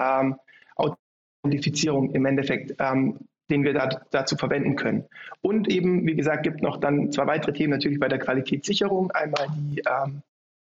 Authentifizierung 0.75 2.11
im 2.15 2.25
Endeffekt 2.25 2.75
ähm, 2.79 3.19
den 3.49 3.63
wir 3.63 3.73
da, 3.73 3.89
dazu 4.11 4.35
verwenden 4.35 4.75
können. 4.75 5.05
Und 5.41 5.69
eben, 5.69 6.05
wie 6.07 6.15
gesagt, 6.15 6.43
gibt 6.43 6.61
noch 6.61 6.77
dann 6.77 7.11
zwei 7.11 7.27
weitere 7.27 7.53
Themen 7.53 7.71
natürlich 7.71 7.99
bei 7.99 8.07
der 8.07 8.19
Qualitätssicherung. 8.19 9.11
Einmal 9.11 9.47
die, 9.55 9.81
ähm, 9.85 10.21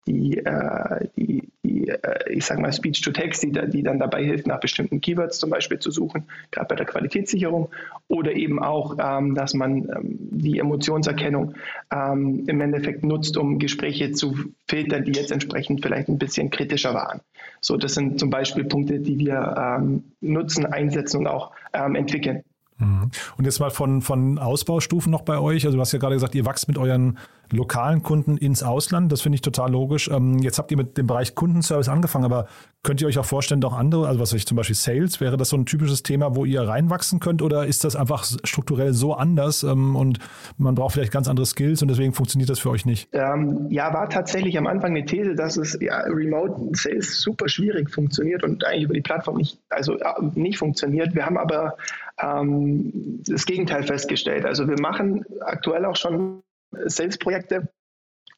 die, 0.07 0.37
äh, 0.37 1.07
die, 1.15 1.49
die 1.63 1.87
äh, 1.87 2.33
ich 2.33 2.45
sage 2.45 2.61
mal, 2.61 2.73
Speech-to-Text, 2.73 3.43
die, 3.43 3.51
die 3.51 3.83
dann 3.83 3.99
dabei 3.99 4.23
hilft, 4.23 4.47
nach 4.47 4.59
bestimmten 4.59 5.01
Keywords 5.01 5.39
zum 5.39 5.49
Beispiel 5.49 5.79
zu 5.79 5.91
suchen, 5.91 6.25
gerade 6.51 6.67
bei 6.67 6.75
der 6.75 6.85
Qualitätssicherung. 6.85 7.69
Oder 8.07 8.33
eben 8.33 8.61
auch, 8.61 8.97
ähm, 8.99 9.35
dass 9.35 9.53
man 9.53 9.89
ähm, 9.89 10.17
die 10.31 10.59
Emotionserkennung 10.59 11.55
ähm, 11.91 12.43
im 12.47 12.61
Endeffekt 12.61 13.03
nutzt, 13.03 13.37
um 13.37 13.59
Gespräche 13.59 14.11
zu 14.11 14.35
filtern, 14.67 15.05
die 15.05 15.13
jetzt 15.13 15.31
entsprechend 15.31 15.81
vielleicht 15.81 16.09
ein 16.09 16.17
bisschen 16.17 16.49
kritischer 16.49 16.93
waren. 16.93 17.21
So, 17.61 17.77
das 17.77 17.93
sind 17.93 18.19
zum 18.19 18.29
Beispiel 18.29 18.65
Punkte, 18.65 18.99
die 18.99 19.17
wir 19.19 19.55
ähm, 19.57 20.03
nutzen, 20.21 20.65
einsetzen 20.65 21.17
und 21.17 21.27
auch 21.27 21.51
ähm, 21.73 21.95
entwickeln. 21.95 22.43
Mhm. 22.83 23.11
Und 23.37 23.45
jetzt 23.45 23.59
mal 23.59 23.71
von, 23.71 24.01
von 24.01 24.37
Ausbaustufen 24.37 25.11
noch 25.11 25.21
bei 25.21 25.39
euch. 25.39 25.65
Also 25.65 25.77
du 25.77 25.81
hast 25.81 25.91
ja 25.91 25.99
gerade 25.99 26.15
gesagt, 26.15 26.35
ihr 26.35 26.45
wachst 26.45 26.67
mit 26.67 26.77
euren 26.77 27.17
lokalen 27.51 28.01
Kunden 28.03 28.37
ins 28.37 28.63
Ausland. 28.63 29.11
Das 29.11 29.21
finde 29.21 29.35
ich 29.35 29.41
total 29.41 29.71
logisch. 29.71 30.09
Ähm, 30.09 30.39
jetzt 30.39 30.57
habt 30.57 30.71
ihr 30.71 30.77
mit 30.77 30.97
dem 30.97 31.07
Bereich 31.07 31.35
Kundenservice 31.35 31.89
angefangen, 31.89 32.25
aber 32.25 32.47
könnt 32.83 33.01
ihr 33.01 33.07
euch 33.07 33.17
auch 33.17 33.25
vorstellen, 33.25 33.61
doch 33.61 33.73
andere, 33.73 34.07
also 34.07 34.19
was 34.19 34.33
weiß 34.33 34.39
ich, 34.39 34.47
zum 34.47 34.57
Beispiel 34.57 34.75
Sales, 34.75 35.21
wäre 35.21 35.37
das 35.37 35.49
so 35.49 35.57
ein 35.57 35.65
typisches 35.65 36.03
Thema, 36.03 36.35
wo 36.35 36.43
ihr 36.45 36.61
reinwachsen 36.61 37.19
könnt 37.19 37.41
oder 37.41 37.65
ist 37.65 37.83
das 37.83 37.95
einfach 37.95 38.25
strukturell 38.43 38.93
so 38.93 39.13
anders 39.13 39.63
ähm, 39.63 39.95
und 39.95 40.19
man 40.57 40.75
braucht 40.75 40.93
vielleicht 40.93 41.11
ganz 41.11 41.29
andere 41.29 41.45
Skills 41.45 41.81
und 41.81 41.87
deswegen 41.87 42.11
funktioniert 42.11 42.49
das 42.49 42.59
für 42.59 42.71
euch 42.71 42.85
nicht? 42.85 43.07
Ähm, 43.13 43.67
ja, 43.69 43.93
war 43.93 44.09
tatsächlich 44.09 44.57
am 44.57 44.67
Anfang 44.67 44.91
eine 44.91 45.05
These, 45.05 45.35
dass 45.35 45.55
es 45.55 45.77
ja, 45.79 45.99
Remote 46.01 46.75
Sales 46.75 47.21
super 47.21 47.47
schwierig 47.47 47.89
funktioniert 47.89 48.43
und 48.43 48.65
eigentlich 48.65 48.83
über 48.83 48.93
die 48.95 49.01
Plattform 49.01 49.37
nicht, 49.37 49.59
also 49.69 49.97
äh, 49.97 50.03
nicht 50.35 50.57
funktioniert. 50.57 51.15
Wir 51.15 51.25
haben 51.25 51.37
aber 51.37 51.77
ähm, 52.21 53.21
das 53.25 53.45
Gegenteil 53.45 53.83
festgestellt. 53.83 54.45
Also 54.45 54.67
wir 54.67 54.79
machen 54.79 55.25
aktuell 55.41 55.85
auch 55.85 55.95
schon 55.95 56.43
Sales-Projekte, 56.71 57.69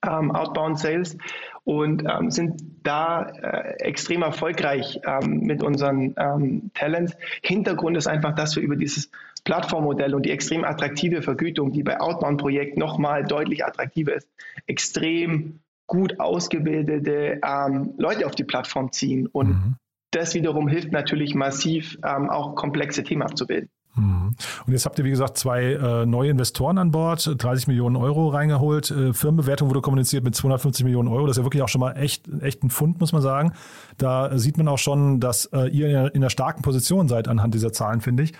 ähm, 0.05 0.31
Outbound 0.31 0.79
Sales 0.79 1.17
und 1.63 2.03
ähm, 2.07 2.29
sind 2.31 2.61
da 2.83 3.23
äh, 3.23 3.79
extrem 3.79 4.21
erfolgreich 4.21 4.99
ähm, 5.05 5.41
mit 5.41 5.63
unseren 5.63 6.15
ähm, 6.17 6.71
Talents. 6.73 7.15
Hintergrund 7.41 7.97
ist 7.97 8.07
einfach, 8.07 8.35
dass 8.35 8.55
wir 8.55 8.63
über 8.63 8.75
dieses 8.75 9.09
Plattformmodell 9.43 10.13
und 10.13 10.25
die 10.25 10.31
extrem 10.31 10.63
attraktive 10.63 11.21
Vergütung, 11.21 11.71
die 11.71 11.83
bei 11.83 11.99
Outbound-Projekten 11.99 12.79
nochmal 12.79 13.23
deutlich 13.23 13.65
attraktiver 13.65 14.15
ist, 14.15 14.29
extrem 14.67 15.59
gut 15.87 16.19
ausgebildete 16.19 17.39
ähm, 17.45 17.93
Leute 17.97 18.25
auf 18.25 18.35
die 18.35 18.43
Plattform 18.43 18.91
ziehen. 18.91 19.27
Und 19.27 19.49
mhm. 19.49 19.75
Das 20.15 20.33
wiederum 20.33 20.67
hilft 20.67 20.91
natürlich 20.91 21.35
massiv, 21.35 21.97
ähm, 22.03 22.29
auch 22.29 22.55
komplexe 22.55 23.03
Themen 23.03 23.21
abzubilden. 23.21 23.69
Mhm. 23.95 24.35
Und 24.65 24.73
jetzt 24.73 24.85
habt 24.85 24.99
ihr, 24.99 25.05
wie 25.05 25.09
gesagt, 25.09 25.37
zwei 25.37 25.73
äh, 25.73 26.05
neue 26.05 26.29
Investoren 26.29 26.77
an 26.77 26.91
Bord, 26.91 27.33
30 27.37 27.67
Millionen 27.67 27.95
Euro 27.95 28.27
reingeholt. 28.29 28.91
Äh, 28.91 29.13
Firmenbewertung 29.13 29.69
wurde 29.69 29.81
kommuniziert 29.81 30.23
mit 30.23 30.35
250 30.35 30.83
Millionen 30.83 31.07
Euro. 31.07 31.27
Das 31.27 31.37
ist 31.37 31.41
ja 31.41 31.45
wirklich 31.45 31.63
auch 31.63 31.69
schon 31.69 31.81
mal 31.81 31.93
echt, 31.93 32.27
echt 32.41 32.63
ein 32.63 32.69
Fund, 32.69 32.99
muss 32.99 33.13
man 33.13 33.21
sagen. 33.21 33.53
Da 33.97 34.37
sieht 34.37 34.57
man 34.57 34.67
auch 34.67 34.77
schon, 34.77 35.19
dass 35.19 35.45
äh, 35.47 35.69
ihr 35.69 35.87
in, 35.87 36.07
in 36.07 36.23
einer 36.23 36.29
starken 36.29 36.61
Position 36.61 37.07
seid 37.07 37.27
anhand 37.27 37.53
dieser 37.53 37.71
Zahlen, 37.71 38.01
finde 38.01 38.23
ich. 38.23 38.33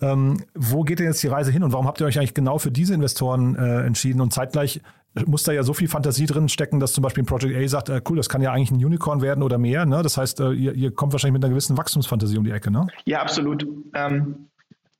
Ähm, 0.00 0.38
wo 0.54 0.82
geht 0.82 0.98
denn 0.98 1.06
jetzt 1.06 1.22
die 1.22 1.28
Reise 1.28 1.52
hin 1.52 1.62
und 1.62 1.72
warum 1.72 1.86
habt 1.86 2.00
ihr 2.00 2.06
euch 2.06 2.18
eigentlich 2.18 2.34
genau 2.34 2.58
für 2.58 2.72
diese 2.72 2.94
Investoren 2.94 3.54
äh, 3.54 3.82
entschieden? 3.86 4.20
Und 4.20 4.32
zeitgleich 4.32 4.80
muss 5.26 5.44
da 5.44 5.52
ja 5.52 5.62
so 5.62 5.74
viel 5.74 5.88
Fantasie 5.88 6.26
drin 6.26 6.48
stecken, 6.48 6.80
dass 6.80 6.92
zum 6.92 7.02
Beispiel 7.02 7.24
Project 7.24 7.56
A 7.56 7.68
sagt, 7.68 7.88
äh, 7.88 8.00
cool, 8.08 8.16
das 8.16 8.28
kann 8.28 8.40
ja 8.40 8.52
eigentlich 8.52 8.70
ein 8.70 8.84
Unicorn 8.84 9.20
werden 9.20 9.42
oder 9.42 9.58
mehr. 9.58 9.84
Ne? 9.84 10.02
Das 10.02 10.16
heißt, 10.16 10.40
äh, 10.40 10.52
ihr, 10.52 10.74
ihr, 10.74 10.92
kommt 10.92 11.12
wahrscheinlich 11.12 11.34
mit 11.34 11.44
einer 11.44 11.50
gewissen 11.50 11.76
Wachstumsfantasie 11.76 12.38
um 12.38 12.44
die 12.44 12.50
Ecke, 12.50 12.70
ne? 12.70 12.86
Ja, 13.04 13.20
absolut. 13.20 13.66
Ähm, 13.94 14.48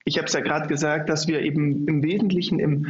ich 0.05 0.19
habe 0.19 0.27
es 0.27 0.33
ja 0.33 0.41
gerade 0.41 0.67
gesagt, 0.67 1.09
dass 1.09 1.29
wir 1.29 1.41
eben 1.41 1.87
im 1.87 2.03
Wesentlichen 2.03 2.59
im 2.59 2.89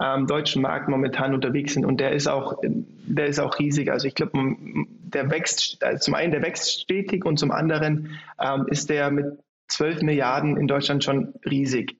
ähm, 0.00 0.26
deutschen 0.26 0.62
Markt 0.62 0.88
momentan 0.88 1.34
unterwegs 1.34 1.74
sind 1.74 1.84
und 1.84 1.98
der 1.98 2.12
ist 2.12 2.28
auch, 2.28 2.60
der 2.62 3.26
ist 3.26 3.38
auch 3.38 3.58
riesig. 3.58 3.90
Also 3.90 4.06
ich 4.06 4.14
glaube, 4.14 4.32
der 4.36 5.30
wächst, 5.30 5.82
also 5.82 5.98
zum 5.98 6.14
einen 6.14 6.32
der 6.32 6.42
wächst 6.42 6.82
stetig 6.82 7.24
und 7.24 7.38
zum 7.38 7.50
anderen 7.50 8.18
ähm, 8.38 8.66
ist 8.68 8.90
der 8.90 9.10
mit 9.10 9.26
12 9.68 10.02
Milliarden 10.02 10.56
in 10.56 10.66
Deutschland 10.66 11.04
schon 11.04 11.34
riesig. 11.48 11.96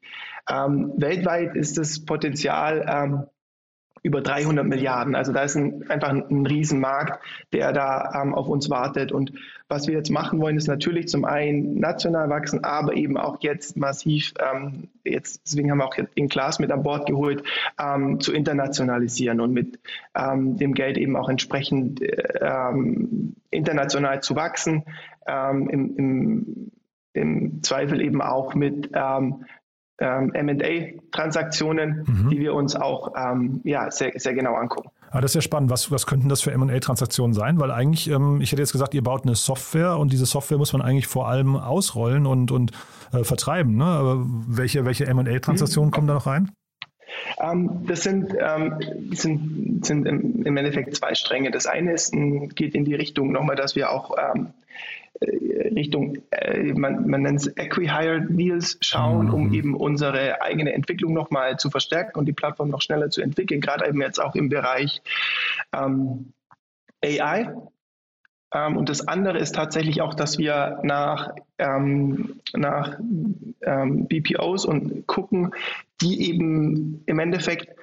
Ähm, 0.51 0.93
weltweit 0.97 1.55
ist 1.57 1.77
das 1.77 2.05
Potenzial 2.05 2.87
ähm, 2.89 3.25
über 4.03 4.21
300 4.21 4.67
Milliarden. 4.67 5.15
Also 5.15 5.33
da 5.33 5.43
ist 5.43 5.57
ein, 5.57 5.89
einfach 5.91 6.09
ein, 6.09 6.25
ein 6.29 6.47
Riesenmarkt, 6.47 7.23
der 7.53 7.73
da 7.73 8.23
ähm, 8.23 8.35
auf 8.35 8.49
uns 8.49 8.71
wartet. 8.71 9.13
Und 9.13 9.33
was 9.69 9.87
wir 9.87 9.95
jetzt 9.95 10.11
machen 10.11 10.41
wollen, 10.41 10.57
ist 10.57 10.67
natürlich 10.67 11.09
zum 11.09 11.25
einen 11.25 11.79
national 11.79 12.31
wachsen, 12.31 12.65
aber 12.65 12.95
eben 12.95 13.17
auch 13.17 13.39
jetzt 13.41 13.77
massiv, 13.77 14.33
ähm, 14.41 14.89
jetzt, 15.05 15.43
deswegen 15.45 15.71
haben 15.71 15.79
wir 15.79 15.87
auch 15.87 15.97
den 15.97 16.29
Glas 16.29 16.59
mit 16.59 16.71
an 16.71 16.83
Bord 16.83 17.07
geholt, 17.07 17.43
ähm, 17.79 18.21
zu 18.21 18.33
internationalisieren 18.33 19.41
und 19.41 19.53
mit 19.53 19.79
ähm, 20.15 20.57
dem 20.57 20.75
Geld 20.75 20.97
eben 20.97 21.17
auch 21.17 21.29
entsprechend 21.29 22.01
äh, 22.01 22.73
international 23.51 24.23
zu 24.23 24.37
wachsen. 24.37 24.85
Ähm, 25.27 25.69
im, 25.69 25.97
im, 25.97 26.71
im 27.13 27.63
Zweifel 27.63 28.01
eben 28.01 28.23
auch 28.23 28.55
mit 28.55 28.91
ähm, 30.01 30.33
MA-Transaktionen, 30.35 32.05
mhm. 32.07 32.31
die 32.31 32.39
wir 32.39 32.55
uns 32.55 32.77
auch 32.77 33.15
ähm, 33.17 33.61
ja, 33.65 33.91
sehr, 33.91 34.13
sehr 34.17 34.35
genau 34.35 34.55
angucken. 34.55 34.91
Ah, 35.11 35.21
das 35.21 35.31
ist 35.31 35.35
ja 35.37 35.41
spannend. 35.41 35.71
Was, 35.71 35.91
was 35.91 36.07
könnten 36.07 36.29
das 36.29 36.43
für 36.43 36.57
MA-Transaktionen 36.57 37.33
sein? 37.33 37.59
Weil 37.61 37.71
eigentlich, 37.71 38.11
ähm, 38.11 38.41
ich 38.41 38.53
hätte 38.53 38.63
jetzt 38.63 38.73
gesagt, 38.73 38.95
ihr 38.95 39.03
baut 39.03 39.25
eine 39.25 39.35
Software 39.35 39.97
und 39.97 40.13
diese 40.13 40.27
Software 40.27 40.59
muss 40.59 40.73
man 40.73 40.83
eigentlich 40.83 41.07
vor 41.07 41.29
allem 41.29 41.57
ausrollen 41.57 42.27
und, 42.27 42.51
und 42.51 42.73
äh, 43.13 43.25
vertreiben. 43.25 43.77
Ne? 43.77 43.85
Aber 43.85 44.25
welche, 44.47 44.85
welche 44.85 45.13
MA-Transaktionen 45.13 45.89
mhm. 45.89 45.93
kommen 45.93 46.09
da 46.09 46.15
noch 46.15 46.27
rein? 46.27 46.51
Ähm, 47.43 47.87
das 47.87 48.03
sind, 48.03 48.35
ähm, 48.39 48.75
sind, 49.13 49.85
sind 49.85 50.07
im, 50.07 50.45
im, 50.45 50.57
Endeffekt 50.57 50.95
zwei 50.95 51.15
Stränge. 51.15 51.51
Das 51.51 51.67
eine 51.67 51.93
ist, 51.93 52.13
geht 52.55 52.75
in 52.75 52.85
die 52.85 52.95
Richtung 52.95 53.33
nochmal, 53.33 53.57
dass 53.57 53.77
wir 53.77 53.91
auch 53.91 54.15
ähm, 54.19 54.49
äh, 54.49 54.68
Richtung, 55.21 56.19
äh, 56.31 56.73
man, 56.75 57.09
man 57.09 57.23
nennt 57.23 57.41
es 57.41 57.47
Equi-Hire-Deals 57.47 58.79
schauen, 58.81 59.27
mhm. 59.27 59.35
um 59.35 59.53
eben 59.53 59.75
unsere 59.75 60.43
eigene 60.43 60.73
Entwicklung 60.73 61.13
nochmal 61.13 61.57
zu 61.57 61.71
verstärken 61.71 62.19
und 62.19 62.27
die 62.27 62.33
Plattform 62.33 62.69
noch 62.69 62.83
schneller 62.83 63.11
zu 63.11 63.23
entwickeln, 63.23 63.61
gerade 63.61 63.87
eben 63.87 64.01
jetzt 64.01 64.21
auch 64.21 64.35
im 64.35 64.49
Bereich 64.49 65.03
ähm, 65.73 66.33
AI. 67.05 67.55
Ähm, 68.55 68.77
und 68.77 68.89
das 68.89 69.07
andere 69.07 69.39
ist 69.39 69.55
tatsächlich 69.55 70.01
auch, 70.01 70.15
dass 70.15 70.39
wir 70.39 70.81
nach, 70.83 71.35
ähm, 71.59 72.41
nach 72.55 72.99
ähm, 73.63 74.07
BPOs 74.07 74.65
und 74.65 75.07
gucken, 75.07 75.53
die 76.01 76.29
eben 76.29 77.03
im 77.07 77.19
Endeffekt 77.19 77.77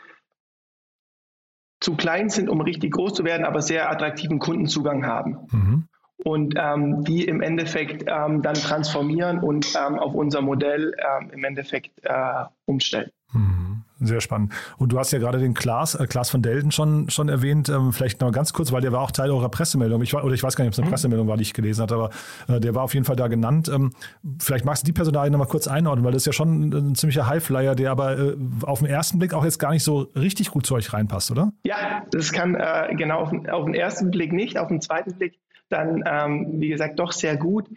zu 1.81 1.95
klein 1.95 2.29
sind, 2.29 2.49
um 2.49 2.61
richtig 2.61 2.93
groß 2.93 3.13
zu 3.13 3.25
werden, 3.25 3.45
aber 3.45 3.61
sehr 3.61 3.91
attraktiven 3.91 4.39
Kundenzugang 4.39 5.05
haben. 5.05 5.47
Mhm 5.51 5.87
und 6.23 6.55
ähm, 6.57 7.03
die 7.03 7.25
im 7.25 7.41
Endeffekt 7.41 8.05
ähm, 8.07 8.41
dann 8.41 8.55
transformieren 8.55 9.39
und 9.39 9.73
ähm, 9.75 9.99
auf 9.99 10.13
unser 10.13 10.41
Modell 10.41 10.93
ähm, 10.97 11.29
im 11.31 11.43
Endeffekt 11.43 11.91
äh, 12.03 12.45
umstellen. 12.65 13.11
Mhm. 13.33 13.83
Sehr 14.01 14.19
spannend. 14.19 14.51
Und 14.77 14.91
du 14.91 14.99
hast 14.99 15.11
ja 15.11 15.19
gerade 15.19 15.39
den 15.39 15.53
Klaas, 15.53 15.95
äh, 15.95 16.05
Klaas 16.05 16.29
von 16.29 16.41
Delden 16.41 16.71
schon, 16.71 17.09
schon 17.09 17.29
erwähnt. 17.29 17.69
Ähm, 17.69 17.93
vielleicht 17.93 18.19
noch 18.19 18.31
ganz 18.31 18.51
kurz, 18.51 18.73
weil 18.73 18.81
der 18.81 18.91
war 18.91 18.99
auch 18.99 19.11
Teil 19.11 19.31
eurer 19.31 19.47
Pressemeldung. 19.47 20.01
Ich, 20.01 20.13
oder 20.13 20.33
ich 20.33 20.43
weiß 20.43 20.57
gar 20.57 20.65
nicht, 20.65 20.69
ob 20.69 20.73
es 20.73 20.79
eine 20.79 20.87
mhm. 20.87 20.91
Pressemeldung 20.91 21.27
war, 21.29 21.37
die 21.37 21.43
ich 21.43 21.53
gelesen 21.53 21.81
hatte, 21.81 21.95
aber 21.95 22.09
äh, 22.49 22.59
der 22.59 22.75
war 22.75 22.83
auf 22.83 22.93
jeden 22.93 23.05
Fall 23.05 23.15
da 23.15 23.27
genannt. 23.27 23.71
Ähm, 23.73 23.91
vielleicht 24.39 24.65
magst 24.65 24.83
du 24.83 24.85
die 24.85 24.93
Personalie 24.93 25.31
noch 25.31 25.39
mal 25.39 25.45
kurz 25.45 25.67
einordnen, 25.67 26.03
weil 26.03 26.11
das 26.11 26.23
ist 26.23 26.25
ja 26.25 26.33
schon 26.33 26.73
ein 26.73 26.95
ziemlicher 26.95 27.27
Highflyer, 27.27 27.73
der 27.73 27.91
aber 27.91 28.19
äh, 28.19 28.35
auf 28.63 28.79
den 28.79 28.89
ersten 28.89 29.17
Blick 29.17 29.33
auch 29.33 29.45
jetzt 29.45 29.59
gar 29.59 29.71
nicht 29.71 29.83
so 29.83 30.11
richtig 30.15 30.51
gut 30.51 30.65
zu 30.65 30.75
euch 30.75 30.91
reinpasst, 30.91 31.31
oder? 31.31 31.53
Ja, 31.63 32.03
das 32.11 32.33
kann 32.33 32.55
äh, 32.55 32.93
genau 32.95 33.19
auf, 33.19 33.31
auf 33.49 33.65
den 33.65 33.75
ersten 33.75 34.11
Blick 34.11 34.33
nicht, 34.33 34.59
auf 34.59 34.67
den 34.67 34.81
zweiten 34.81 35.13
Blick 35.15 35.39
dann, 35.69 36.03
ähm, 36.05 36.61
wie 36.61 36.69
gesagt, 36.69 36.99
doch 36.99 37.11
sehr 37.11 37.37
gut. 37.37 37.67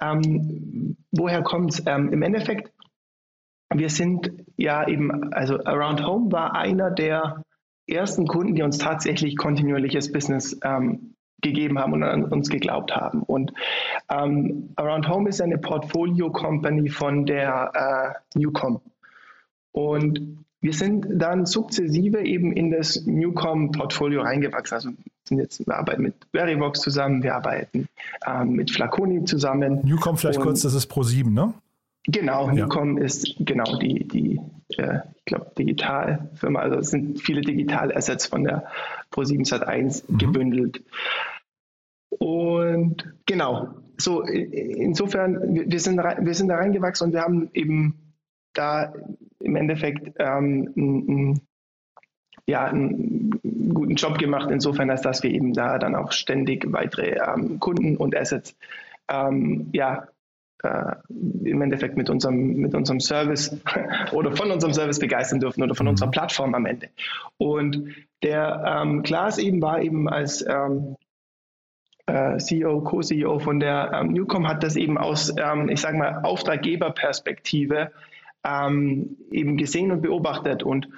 Ähm, 0.00 0.96
woher 1.10 1.42
kommt 1.42 1.72
es? 1.72 1.82
Ähm, 1.86 2.12
Im 2.12 2.22
Endeffekt, 2.22 2.72
wir 3.74 3.90
sind 3.90 4.32
ja 4.56 4.86
eben, 4.86 5.32
also 5.32 5.58
Around 5.64 6.06
Home 6.06 6.32
war 6.32 6.54
einer 6.54 6.90
der 6.90 7.42
ersten 7.86 8.26
Kunden, 8.26 8.54
die 8.54 8.62
uns 8.62 8.78
tatsächlich 8.78 9.36
kontinuierliches 9.36 10.12
Business 10.12 10.58
ähm, 10.62 11.14
gegeben 11.40 11.78
haben 11.78 11.92
und 11.92 12.02
an 12.02 12.24
uns 12.24 12.48
geglaubt 12.48 12.94
haben. 12.94 13.22
Und 13.22 13.52
ähm, 14.10 14.72
Around 14.76 15.08
Home 15.08 15.28
ist 15.28 15.40
eine 15.40 15.58
Portfolio-Company 15.58 16.88
von 16.88 17.26
der 17.26 18.14
äh, 18.34 18.38
Newcom. 18.38 18.80
Und 19.72 20.44
wir 20.60 20.72
sind 20.72 21.06
dann 21.14 21.46
sukzessive 21.46 22.24
eben 22.24 22.52
in 22.52 22.70
das 22.72 23.06
Newcom-Portfolio 23.06 24.22
reingewachsen. 24.22 24.74
Also 24.74 24.90
jetzt, 25.36 25.66
wir 25.66 25.76
arbeiten 25.76 26.02
mit 26.02 26.14
Verivox 26.32 26.80
zusammen, 26.80 27.22
wir 27.22 27.34
arbeiten 27.34 27.88
ähm, 28.26 28.52
mit 28.52 28.70
Flaconi 28.70 29.24
zusammen. 29.24 29.80
Newcom 29.84 30.16
vielleicht 30.16 30.40
kurz, 30.40 30.62
das 30.62 30.74
ist 30.74 30.90
Pro7, 30.90 31.30
ne? 31.30 31.52
Genau, 32.06 32.46
ja. 32.48 32.54
Newcom 32.54 32.96
ist 32.96 33.34
genau 33.40 33.76
die, 33.76 34.08
die 34.08 34.40
äh, 34.78 35.00
ich 35.16 35.24
glaube, 35.26 35.50
Digitalfirma. 35.58 36.60
Also 36.60 36.76
es 36.76 36.90
sind 36.90 37.20
viele 37.20 37.42
Digitalassets 37.42 38.26
von 38.26 38.44
der 38.44 38.66
Pro7 39.12 39.46
Sat1 39.46 40.04
mhm. 40.08 40.18
gebündelt. 40.18 40.82
Und 42.10 43.12
genau, 43.26 43.68
so 43.98 44.22
insofern, 44.22 45.70
wir 45.70 45.80
sind, 45.80 45.98
wir 45.98 46.34
sind 46.34 46.48
da 46.48 46.56
reingewachsen 46.56 47.08
und 47.08 47.12
wir 47.12 47.20
haben 47.20 47.50
eben 47.52 48.14
da 48.54 48.92
im 49.40 49.56
Endeffekt 49.56 50.16
ähm, 50.18 50.72
ein, 50.76 51.40
ja, 52.48 52.64
einen 52.64 53.30
guten 53.74 53.94
Job 53.94 54.18
gemacht, 54.18 54.50
insofern, 54.50 54.90
als 54.90 55.02
dass 55.02 55.22
wir 55.22 55.30
eben 55.30 55.52
da 55.52 55.78
dann 55.78 55.94
auch 55.94 56.12
ständig 56.12 56.64
weitere 56.72 57.18
ähm, 57.18 57.60
Kunden 57.60 57.98
und 57.98 58.16
Assets 58.16 58.56
ähm, 59.08 59.68
ja, 59.72 60.08
äh, 60.62 60.94
im 61.44 61.60
Endeffekt 61.60 61.98
mit 61.98 62.08
unserem, 62.08 62.54
mit 62.54 62.74
unserem 62.74 63.00
Service 63.00 63.54
oder 64.12 64.34
von 64.34 64.50
unserem 64.50 64.72
Service 64.72 64.98
begeistern 64.98 65.40
dürfen 65.40 65.62
oder 65.62 65.74
von 65.74 65.84
mhm. 65.84 65.90
unserer 65.90 66.10
Plattform 66.10 66.54
am 66.54 66.64
Ende. 66.64 66.88
Und 67.36 67.94
der 68.22 68.80
ähm, 68.82 69.02
Klaas 69.02 69.36
eben 69.36 69.60
war 69.60 69.82
eben 69.82 70.08
als 70.08 70.42
ähm, 70.48 70.96
äh, 72.06 72.38
CEO, 72.38 72.80
Co-CEO 72.80 73.40
von 73.40 73.60
der 73.60 73.92
ähm, 73.92 74.14
Newcom 74.14 74.48
hat 74.48 74.62
das 74.62 74.76
eben 74.76 74.96
aus, 74.96 75.34
ähm, 75.36 75.68
ich 75.68 75.82
sage 75.82 75.98
mal, 75.98 76.22
Auftraggeberperspektive 76.22 77.92
ähm, 78.42 79.18
eben 79.30 79.58
gesehen 79.58 79.92
und 79.92 80.00
beobachtet. 80.00 80.62
Und 80.62 80.88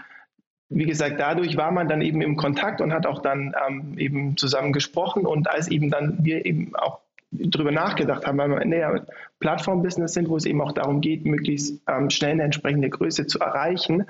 wie 0.70 0.86
gesagt, 0.86 1.18
dadurch 1.18 1.56
war 1.56 1.72
man 1.72 1.88
dann 1.88 2.00
eben 2.00 2.22
im 2.22 2.36
Kontakt 2.36 2.80
und 2.80 2.92
hat 2.92 3.04
auch 3.04 3.20
dann 3.20 3.54
ähm, 3.68 3.98
eben 3.98 4.36
zusammen 4.36 4.72
gesprochen. 4.72 5.26
Und 5.26 5.50
als 5.50 5.68
eben 5.68 5.90
dann 5.90 6.24
wir 6.24 6.46
eben 6.46 6.76
auch 6.76 7.00
darüber 7.32 7.72
nachgedacht 7.72 8.26
haben, 8.26 8.38
weil 8.38 8.50
wir 8.50 8.62
in 8.62 8.70
der 8.70 9.06
Plattform-Business 9.40 10.14
sind, 10.14 10.28
wo 10.28 10.36
es 10.36 10.46
eben 10.46 10.60
auch 10.60 10.72
darum 10.72 11.00
geht, 11.00 11.24
möglichst 11.24 11.82
ähm, 11.88 12.08
schnell 12.08 12.32
eine 12.32 12.44
entsprechende 12.44 12.88
Größe 12.88 13.26
zu 13.26 13.40
erreichen, 13.40 14.06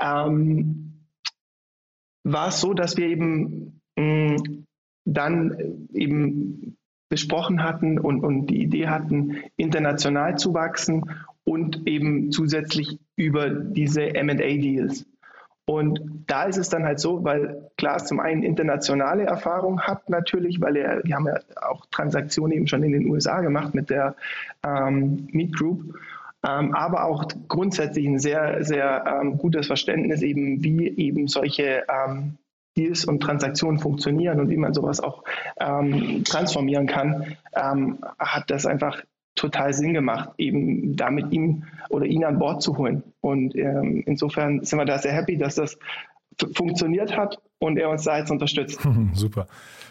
ähm, 0.00 1.06
war 2.24 2.48
es 2.48 2.60
so, 2.60 2.72
dass 2.74 2.96
wir 2.96 3.06
eben 3.06 3.80
mh, 3.96 4.04
mm, 4.04 4.64
dann 5.04 5.88
eben 5.92 6.76
besprochen 7.10 7.62
hatten 7.62 7.98
und, 7.98 8.22
und 8.22 8.46
die 8.46 8.62
Idee 8.62 8.88
hatten, 8.88 9.38
international 9.56 10.38
zu 10.38 10.54
wachsen 10.54 11.10
und 11.44 11.86
eben 11.86 12.30
zusätzlich 12.30 12.98
über 13.16 13.50
diese 13.50 14.12
MA-Deals. 14.12 15.06
Und 15.66 16.24
da 16.26 16.44
ist 16.44 16.56
es 16.56 16.68
dann 16.68 16.84
halt 16.84 16.98
so, 16.98 17.22
weil 17.22 17.70
Klaas 17.76 18.06
zum 18.06 18.18
einen 18.18 18.42
internationale 18.42 19.24
Erfahrung 19.24 19.80
hat 19.82 20.10
natürlich, 20.10 20.60
weil 20.60 20.76
er, 20.76 21.04
wir 21.04 21.14
haben 21.14 21.26
ja 21.26 21.38
auch 21.62 21.86
Transaktionen 21.90 22.56
eben 22.56 22.66
schon 22.66 22.82
in 22.82 22.92
den 22.92 23.08
USA 23.08 23.40
gemacht 23.40 23.74
mit 23.74 23.88
der 23.88 24.16
ähm, 24.66 25.28
Meet 25.30 25.56
Group, 25.56 25.94
ähm, 26.46 26.74
aber 26.74 27.04
auch 27.04 27.24
grundsätzlich 27.48 28.06
ein 28.06 28.18
sehr, 28.18 28.64
sehr 28.64 29.04
ähm, 29.06 29.38
gutes 29.38 29.66
Verständnis 29.66 30.22
eben, 30.22 30.64
wie 30.64 30.88
eben 30.88 31.28
solche 31.28 31.84
ähm, 31.88 32.38
Deals 32.76 33.04
und 33.04 33.20
Transaktionen 33.20 33.78
funktionieren 33.78 34.40
und 34.40 34.48
wie 34.48 34.56
man 34.56 34.72
sowas 34.72 35.00
auch 35.00 35.24
ähm, 35.60 36.24
transformieren 36.24 36.86
kann, 36.86 37.36
ähm, 37.54 37.98
hat 38.18 38.50
das 38.50 38.64
einfach 38.64 39.02
total 39.40 39.72
Sinn 39.72 39.94
gemacht, 39.94 40.30
eben 40.38 40.96
da 40.96 41.10
mit 41.10 41.32
ihm 41.32 41.64
oder 41.88 42.06
ihn 42.06 42.24
an 42.24 42.38
Bord 42.38 42.62
zu 42.62 42.76
holen. 42.76 43.02
Und 43.20 43.56
ähm, 43.56 44.02
insofern 44.06 44.62
sind 44.64 44.78
wir 44.78 44.84
da 44.84 44.98
sehr 44.98 45.12
happy, 45.12 45.38
dass 45.38 45.54
das 45.54 45.78
funktioniert 46.54 47.16
hat 47.16 47.38
und 47.58 47.76
er 47.78 47.90
uns 47.90 48.04
da 48.04 48.18
jetzt 48.18 48.30
unterstützt. 48.30 48.80
Super. 49.12 49.46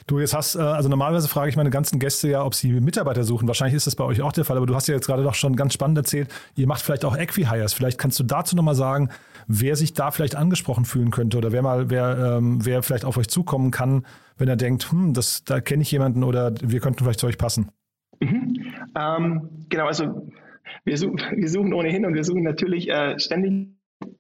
Du 0.08 0.20
jetzt 0.20 0.34
hast, 0.34 0.56
äh, 0.56 0.60
also 0.60 0.90
normalerweise 0.90 1.28
frage 1.28 1.50
ich 1.50 1.56
meine 1.56 1.70
ganzen 1.70 2.00
Gäste 2.00 2.30
ja, 2.30 2.44
ob 2.44 2.56
sie 2.56 2.72
Mitarbeiter 2.80 3.24
suchen. 3.24 3.48
Wahrscheinlich 3.48 3.76
ist 3.76 3.88
das 3.88 3.96
bei 3.96 4.04
euch 4.04 4.22
auch 4.22 4.32
der 4.32 4.46
Fall, 4.46 4.58
aber 4.58 4.66
du 4.66 4.76
hast 4.76 4.88
ja 4.88 4.96
jetzt 4.96 5.06
gerade 5.06 5.24
doch 5.24 5.36
schon 5.36 5.56
ganz 5.56 5.74
spannend 5.74 5.98
erzählt, 5.98 6.30
ihr 6.56 6.68
macht 6.68 6.82
vielleicht 6.82 7.06
auch 7.06 7.18
Equihires. 7.18 7.74
Vielleicht 7.74 8.00
kannst 8.00 8.20
du 8.20 8.24
dazu 8.24 8.56
nochmal 8.56 8.76
sagen, 8.76 9.10
wer 9.48 9.76
sich 9.76 9.94
da 9.94 10.12
vielleicht 10.12 10.36
angesprochen 10.36 10.86
fühlen 10.86 11.12
könnte 11.12 11.38
oder 11.38 11.52
wer 11.52 11.62
mal, 11.62 11.90
wer, 11.90 12.38
ähm, 12.38 12.66
wer 12.66 12.82
vielleicht 12.82 13.06
auf 13.06 13.18
euch 13.18 13.28
zukommen 13.28 13.72
kann, 13.72 14.06
wenn 14.38 14.48
er 14.48 14.56
denkt, 14.56 14.92
hm, 14.92 15.14
das, 15.14 15.44
da 15.44 15.60
kenne 15.60 15.82
ich 15.82 15.92
jemanden 15.92 16.24
oder 16.24 16.54
wir 16.62 16.80
könnten 16.80 17.04
vielleicht 17.04 17.20
zu 17.20 17.28
euch 17.28 17.38
passen. 17.38 17.70
Mhm. 18.20 18.74
Ähm, 18.98 19.50
genau, 19.70 19.88
also 19.88 20.28
wir, 20.84 20.98
such, 20.98 21.16
wir, 21.32 21.50
suchen 21.50 21.74
ohnehin 21.74 22.06
und 22.06 22.14
wir 22.14 22.24
suchen 22.24 22.44
natürlich 22.44 22.90
äh, 22.90 23.20
ständig 23.20 23.70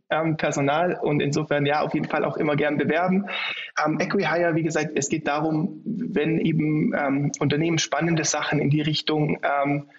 ähm, 0.09 0.38
Personal 0.38 0.97
und 1.01 1.21
insofern 1.21 1.65
ja 1.65 1.81
auf 1.81 1.93
jeden 1.93 2.07
Fall 2.07 2.25
auch 2.25 2.38
immer 2.38 2.55
gern 2.55 2.77
bewerben. 2.77 3.25
Ähm, 3.83 3.99
Equihire, 3.99 4.55
wie 4.55 4.63
gesagt, 4.63 4.91
es 4.95 5.09
geht 5.09 5.27
darum, 5.27 5.81
wenn 5.85 6.39
eben 6.39 6.93
ähm, 6.97 7.31
Unternehmen 7.39 7.77
spannende 7.77 8.25
Sachen 8.25 8.59
in 8.59 8.69
die 8.69 8.81
Richtung 8.81 9.39
ähm, 9.43 9.89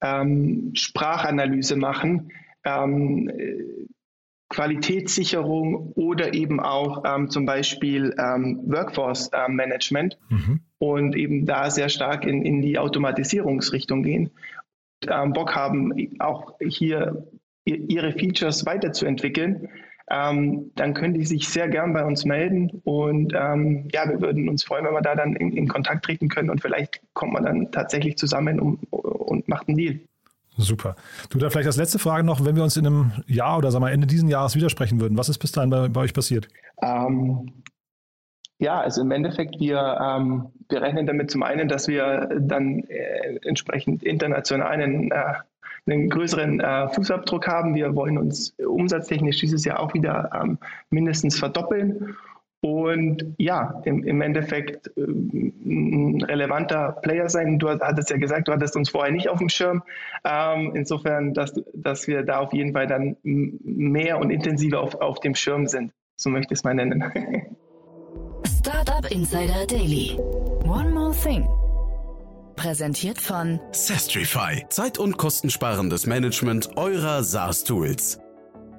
ähm, 0.00 0.70
Sprachanalyse 0.74 1.76
machen, 1.76 2.30
ähm, 2.64 3.30
Qualitätssicherung 4.56 5.92
oder 5.96 6.32
eben 6.32 6.60
auch 6.60 7.04
ähm, 7.04 7.28
zum 7.28 7.44
Beispiel 7.44 8.14
ähm, 8.18 8.62
Workforce 8.64 9.28
äh, 9.34 9.50
Management 9.50 10.16
mhm. 10.30 10.60
und 10.78 11.14
eben 11.14 11.44
da 11.44 11.68
sehr 11.70 11.90
stark 11.90 12.24
in, 12.24 12.42
in 12.42 12.62
die 12.62 12.78
Automatisierungsrichtung 12.78 14.02
gehen. 14.02 14.30
Und, 15.04 15.10
ähm, 15.12 15.34
Bock 15.34 15.54
haben, 15.54 15.92
auch 16.20 16.54
hier 16.58 17.26
ihre 17.66 18.12
Features 18.12 18.64
weiterzuentwickeln, 18.64 19.68
ähm, 20.08 20.70
dann 20.74 20.94
können 20.94 21.12
die 21.12 21.26
sich 21.26 21.50
sehr 21.50 21.68
gern 21.68 21.92
bei 21.92 22.06
uns 22.06 22.24
melden 22.24 22.80
und 22.84 23.34
ähm, 23.34 23.88
ja, 23.92 24.08
wir 24.08 24.22
würden 24.22 24.48
uns 24.48 24.64
freuen, 24.64 24.86
wenn 24.86 24.94
wir 24.94 25.02
da 25.02 25.16
dann 25.16 25.36
in, 25.36 25.52
in, 25.52 25.68
Kontakt 25.68 26.06
treten 26.06 26.28
können 26.28 26.48
und 26.48 26.62
vielleicht 26.62 27.02
kommt 27.12 27.34
man 27.34 27.42
dann 27.42 27.72
tatsächlich 27.72 28.16
zusammen 28.16 28.58
um, 28.58 28.78
und 28.90 29.48
macht 29.48 29.68
einen 29.68 29.76
Deal. 29.76 30.00
Super. 30.56 30.96
Du, 31.28 31.38
da 31.38 31.50
vielleicht 31.50 31.66
als 31.66 31.76
letzte 31.76 31.98
Frage 31.98 32.24
noch, 32.24 32.44
wenn 32.44 32.56
wir 32.56 32.62
uns 32.62 32.76
in 32.76 32.86
einem 32.86 33.12
Jahr 33.26 33.58
oder 33.58 33.70
sagen 33.70 33.84
wir 33.84 33.90
Ende 33.90 34.06
dieses 34.06 34.28
Jahres 34.28 34.56
widersprechen 34.56 35.00
würden, 35.00 35.18
was 35.18 35.28
ist 35.28 35.38
bis 35.38 35.52
dahin 35.52 35.70
bei, 35.70 35.88
bei 35.88 36.00
euch 36.00 36.14
passiert? 36.14 36.48
Ähm, 36.82 37.52
ja, 38.58 38.80
also 38.80 39.02
im 39.02 39.10
Endeffekt, 39.10 39.60
wir, 39.60 39.98
ähm, 40.00 40.48
wir 40.70 40.80
rechnen 40.80 41.06
damit 41.06 41.30
zum 41.30 41.42
einen, 41.42 41.68
dass 41.68 41.88
wir 41.88 42.28
dann 42.40 42.84
äh, 42.84 43.38
entsprechend 43.42 44.02
international 44.02 44.68
einen, 44.68 45.10
äh, 45.10 45.34
einen 45.86 46.08
größeren 46.08 46.60
äh, 46.60 46.88
Fußabdruck 46.88 47.46
haben. 47.46 47.74
Wir 47.74 47.94
wollen 47.94 48.16
uns 48.16 48.54
umsatztechnisch 48.58 49.38
dieses 49.38 49.64
Jahr 49.66 49.78
auch 49.78 49.92
wieder 49.92 50.30
ähm, 50.34 50.58
mindestens 50.88 51.38
verdoppeln 51.38 52.16
und 52.60 53.34
ja, 53.38 53.80
im, 53.84 54.02
im 54.04 54.20
Endeffekt 54.20 54.88
äh, 54.96 55.02
ein 55.02 56.22
relevanter 56.22 56.92
Player 57.02 57.28
sein. 57.28 57.58
Du 57.58 57.68
hattest 57.68 58.10
ja 58.10 58.16
gesagt, 58.16 58.48
du 58.48 58.52
hattest 58.52 58.76
uns 58.76 58.90
vorher 58.90 59.12
nicht 59.12 59.28
auf 59.28 59.38
dem 59.38 59.48
Schirm. 59.48 59.82
Ähm, 60.24 60.72
insofern, 60.74 61.34
dass, 61.34 61.54
dass 61.74 62.06
wir 62.08 62.22
da 62.22 62.38
auf 62.38 62.52
jeden 62.52 62.72
Fall 62.72 62.86
dann 62.86 63.16
mehr 63.22 64.18
und 64.18 64.30
intensiver 64.30 64.80
auf, 64.80 64.94
auf 64.96 65.20
dem 65.20 65.34
Schirm 65.34 65.66
sind. 65.66 65.92
So 66.16 66.30
möchte 66.30 66.54
ich 66.54 66.60
es 66.60 66.64
mal 66.64 66.74
nennen. 66.74 67.04
Startup 68.58 69.08
Insider 69.10 69.66
Daily. 69.66 70.18
One 70.64 70.90
more 70.90 71.12
thing. 71.12 71.46
Präsentiert 72.56 73.20
von 73.20 73.60
Sestrify. 73.70 74.64
Zeit- 74.70 74.98
und 74.98 75.18
kostensparendes 75.18 76.06
Management 76.06 76.70
eurer 76.76 77.22
SaaS-Tools. 77.22 78.18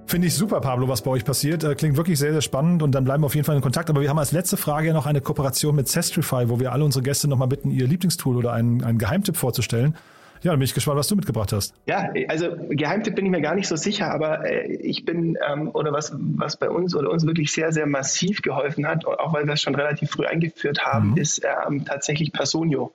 Finde 0.07 0.27
ich 0.27 0.35
super, 0.35 0.61
Pablo, 0.61 0.87
was 0.87 1.01
bei 1.01 1.11
euch 1.11 1.25
passiert. 1.25 1.65
Äh, 1.65 1.75
klingt 1.75 1.97
wirklich 1.97 2.17
sehr, 2.17 2.31
sehr 2.31 2.41
spannend 2.41 2.81
und 2.81 2.93
dann 2.93 3.03
bleiben 3.03 3.23
wir 3.23 3.25
auf 3.25 3.35
jeden 3.35 3.45
Fall 3.45 3.57
in 3.57 3.61
Kontakt. 3.61 3.89
Aber 3.89 3.99
wir 3.99 4.09
haben 4.09 4.17
als 4.17 4.31
letzte 4.31 4.55
Frage 4.55 4.87
ja 4.87 4.93
noch 4.93 5.05
eine 5.05 5.19
Kooperation 5.19 5.75
mit 5.75 5.89
Sestrify, 5.89 6.47
wo 6.47 6.61
wir 6.61 6.71
alle 6.71 6.85
unsere 6.85 7.03
Gäste 7.03 7.27
nochmal 7.27 7.49
bitten, 7.49 7.71
ihr 7.71 7.87
Lieblingstool 7.87 8.37
oder 8.37 8.53
einen, 8.53 8.83
einen 8.85 8.99
Geheimtipp 8.99 9.35
vorzustellen. 9.35 9.95
Ja, 10.43 10.51
dann 10.51 10.59
bin 10.59 10.65
ich 10.65 10.73
gespannt, 10.73 10.97
was 10.97 11.09
du 11.09 11.15
mitgebracht 11.17 11.51
hast. 11.51 11.73
Ja, 11.87 12.09
also 12.29 12.55
Geheimtipp 12.69 13.15
bin 13.15 13.25
ich 13.25 13.31
mir 13.31 13.41
gar 13.41 13.55
nicht 13.55 13.67
so 13.67 13.75
sicher, 13.75 14.13
aber 14.13 14.49
äh, 14.49 14.71
ich 14.75 15.03
bin, 15.03 15.37
ähm, 15.45 15.71
oder 15.73 15.91
was, 15.91 16.15
was 16.17 16.57
bei 16.57 16.69
uns 16.69 16.95
oder 16.95 17.09
uns 17.09 17.25
wirklich 17.25 17.51
sehr, 17.51 17.73
sehr 17.73 17.85
massiv 17.85 18.41
geholfen 18.41 18.87
hat, 18.87 19.05
auch 19.05 19.33
weil 19.33 19.45
wir 19.45 19.55
es 19.55 19.61
schon 19.61 19.75
relativ 19.75 20.11
früh 20.11 20.25
eingeführt 20.25 20.85
haben, 20.85 21.11
mhm. 21.11 21.17
ist 21.17 21.43
ähm, 21.43 21.83
tatsächlich 21.83 22.31
Personio. 22.31 22.93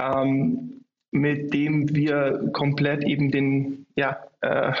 Ähm, 0.00 0.80
mit 1.10 1.52
dem 1.52 1.94
wir 1.94 2.50
komplett 2.52 3.02
eben 3.04 3.30
den, 3.30 3.86
ja, 3.96 4.18
äh, 4.40 4.72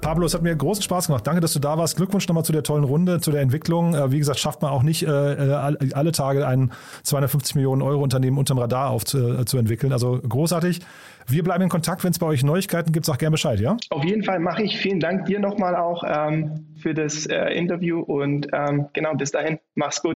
Pablo, 0.02 0.26
es 0.26 0.34
hat 0.34 0.42
mir 0.42 0.54
großen 0.54 0.82
Spaß 0.82 1.06
gemacht. 1.06 1.24
Danke, 1.24 1.40
dass 1.40 1.52
du 1.52 1.60
da 1.60 1.78
warst. 1.78 1.96
Glückwunsch 1.96 2.26
nochmal 2.26 2.44
zu 2.44 2.52
der 2.52 2.64
tollen 2.64 2.82
Runde, 2.82 3.20
zu 3.20 3.30
der 3.30 3.40
Entwicklung. 3.40 3.94
Äh, 3.94 4.10
wie 4.10 4.18
gesagt, 4.18 4.40
schafft 4.40 4.60
man 4.60 4.72
auch 4.72 4.82
nicht 4.82 5.04
äh, 5.04 5.08
äh 5.08 5.92
alle 5.94 6.10
Tage 6.10 6.46
ein 6.46 6.72
250 7.04 7.54
Millionen 7.54 7.82
Euro 7.82 8.02
Unternehmen 8.02 8.36
unterm 8.36 8.58
Radar 8.58 8.90
aufzuentwickeln. 8.90 9.92
Also 9.92 10.20
großartig. 10.20 10.80
Wir 11.28 11.44
bleiben 11.44 11.62
in 11.62 11.68
Kontakt. 11.68 12.02
Wenn 12.02 12.10
es 12.10 12.18
bei 12.18 12.26
euch 12.26 12.42
Neuigkeiten 12.42 12.90
gibt, 12.90 13.06
sag 13.06 13.20
gerne 13.20 13.30
Bescheid, 13.30 13.60
ja? 13.60 13.76
Auf 13.90 14.04
jeden 14.04 14.24
Fall 14.24 14.40
mache 14.40 14.64
ich. 14.64 14.76
Vielen 14.76 14.98
Dank 14.98 15.26
dir 15.26 15.38
nochmal 15.38 15.76
auch 15.76 16.02
ähm, 16.04 16.66
für 16.76 16.94
das 16.94 17.26
äh, 17.26 17.50
Interview 17.54 18.00
und 18.00 18.48
ähm, 18.52 18.88
genau 18.92 19.14
bis 19.14 19.30
dahin. 19.30 19.60
Mach's 19.76 20.02
gut. 20.02 20.14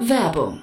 Werbung 0.00 0.62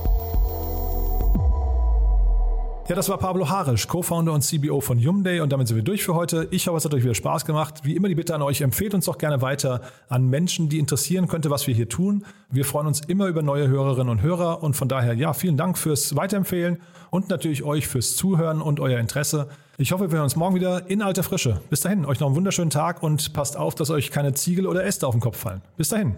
Ja, 2.91 2.95
das 2.95 3.07
war 3.07 3.17
Pablo 3.17 3.47
Harisch, 3.47 3.87
Co-Founder 3.87 4.33
und 4.33 4.41
CBO 4.41 4.81
von 4.81 4.99
Yumday 4.99 5.39
und 5.39 5.53
damit 5.53 5.69
sind 5.69 5.77
wir 5.77 5.83
durch 5.83 6.03
für 6.03 6.13
heute. 6.13 6.49
Ich 6.51 6.67
hoffe, 6.67 6.75
es 6.75 6.83
hat 6.83 6.93
euch 6.93 7.03
wieder 7.03 7.15
Spaß 7.15 7.45
gemacht. 7.45 7.85
Wie 7.85 7.95
immer 7.95 8.09
die 8.09 8.15
Bitte 8.15 8.35
an 8.35 8.41
euch, 8.41 8.59
empfehlt 8.59 8.93
uns 8.93 9.05
doch 9.05 9.17
gerne 9.17 9.41
weiter 9.41 9.79
an 10.09 10.27
Menschen, 10.27 10.67
die 10.67 10.77
interessieren 10.77 11.29
könnte, 11.29 11.49
was 11.49 11.67
wir 11.67 11.73
hier 11.73 11.87
tun. 11.87 12.25
Wir 12.49 12.65
freuen 12.65 12.87
uns 12.87 12.99
immer 12.99 13.27
über 13.27 13.43
neue 13.43 13.69
Hörerinnen 13.69 14.09
und 14.09 14.21
Hörer 14.21 14.61
und 14.61 14.75
von 14.75 14.89
daher, 14.89 15.13
ja, 15.13 15.31
vielen 15.31 15.55
Dank 15.55 15.77
fürs 15.77 16.17
Weiterempfehlen 16.17 16.81
und 17.11 17.29
natürlich 17.29 17.63
euch 17.63 17.87
fürs 17.87 18.17
Zuhören 18.17 18.61
und 18.61 18.81
euer 18.81 18.99
Interesse. 18.99 19.47
Ich 19.77 19.93
hoffe, 19.93 20.11
wir 20.11 20.17
hören 20.17 20.25
uns 20.25 20.35
morgen 20.35 20.55
wieder 20.55 20.89
in 20.89 21.01
alter 21.01 21.23
Frische. 21.23 21.61
Bis 21.69 21.79
dahin, 21.79 22.03
euch 22.03 22.19
noch 22.19 22.27
einen 22.27 22.35
wunderschönen 22.35 22.71
Tag 22.71 23.03
und 23.03 23.31
passt 23.31 23.55
auf, 23.55 23.73
dass 23.73 23.89
euch 23.89 24.11
keine 24.11 24.33
Ziegel 24.33 24.67
oder 24.67 24.83
Äste 24.83 25.07
auf 25.07 25.15
den 25.15 25.21
Kopf 25.21 25.37
fallen. 25.37 25.61
Bis 25.77 25.87
dahin. 25.87 26.17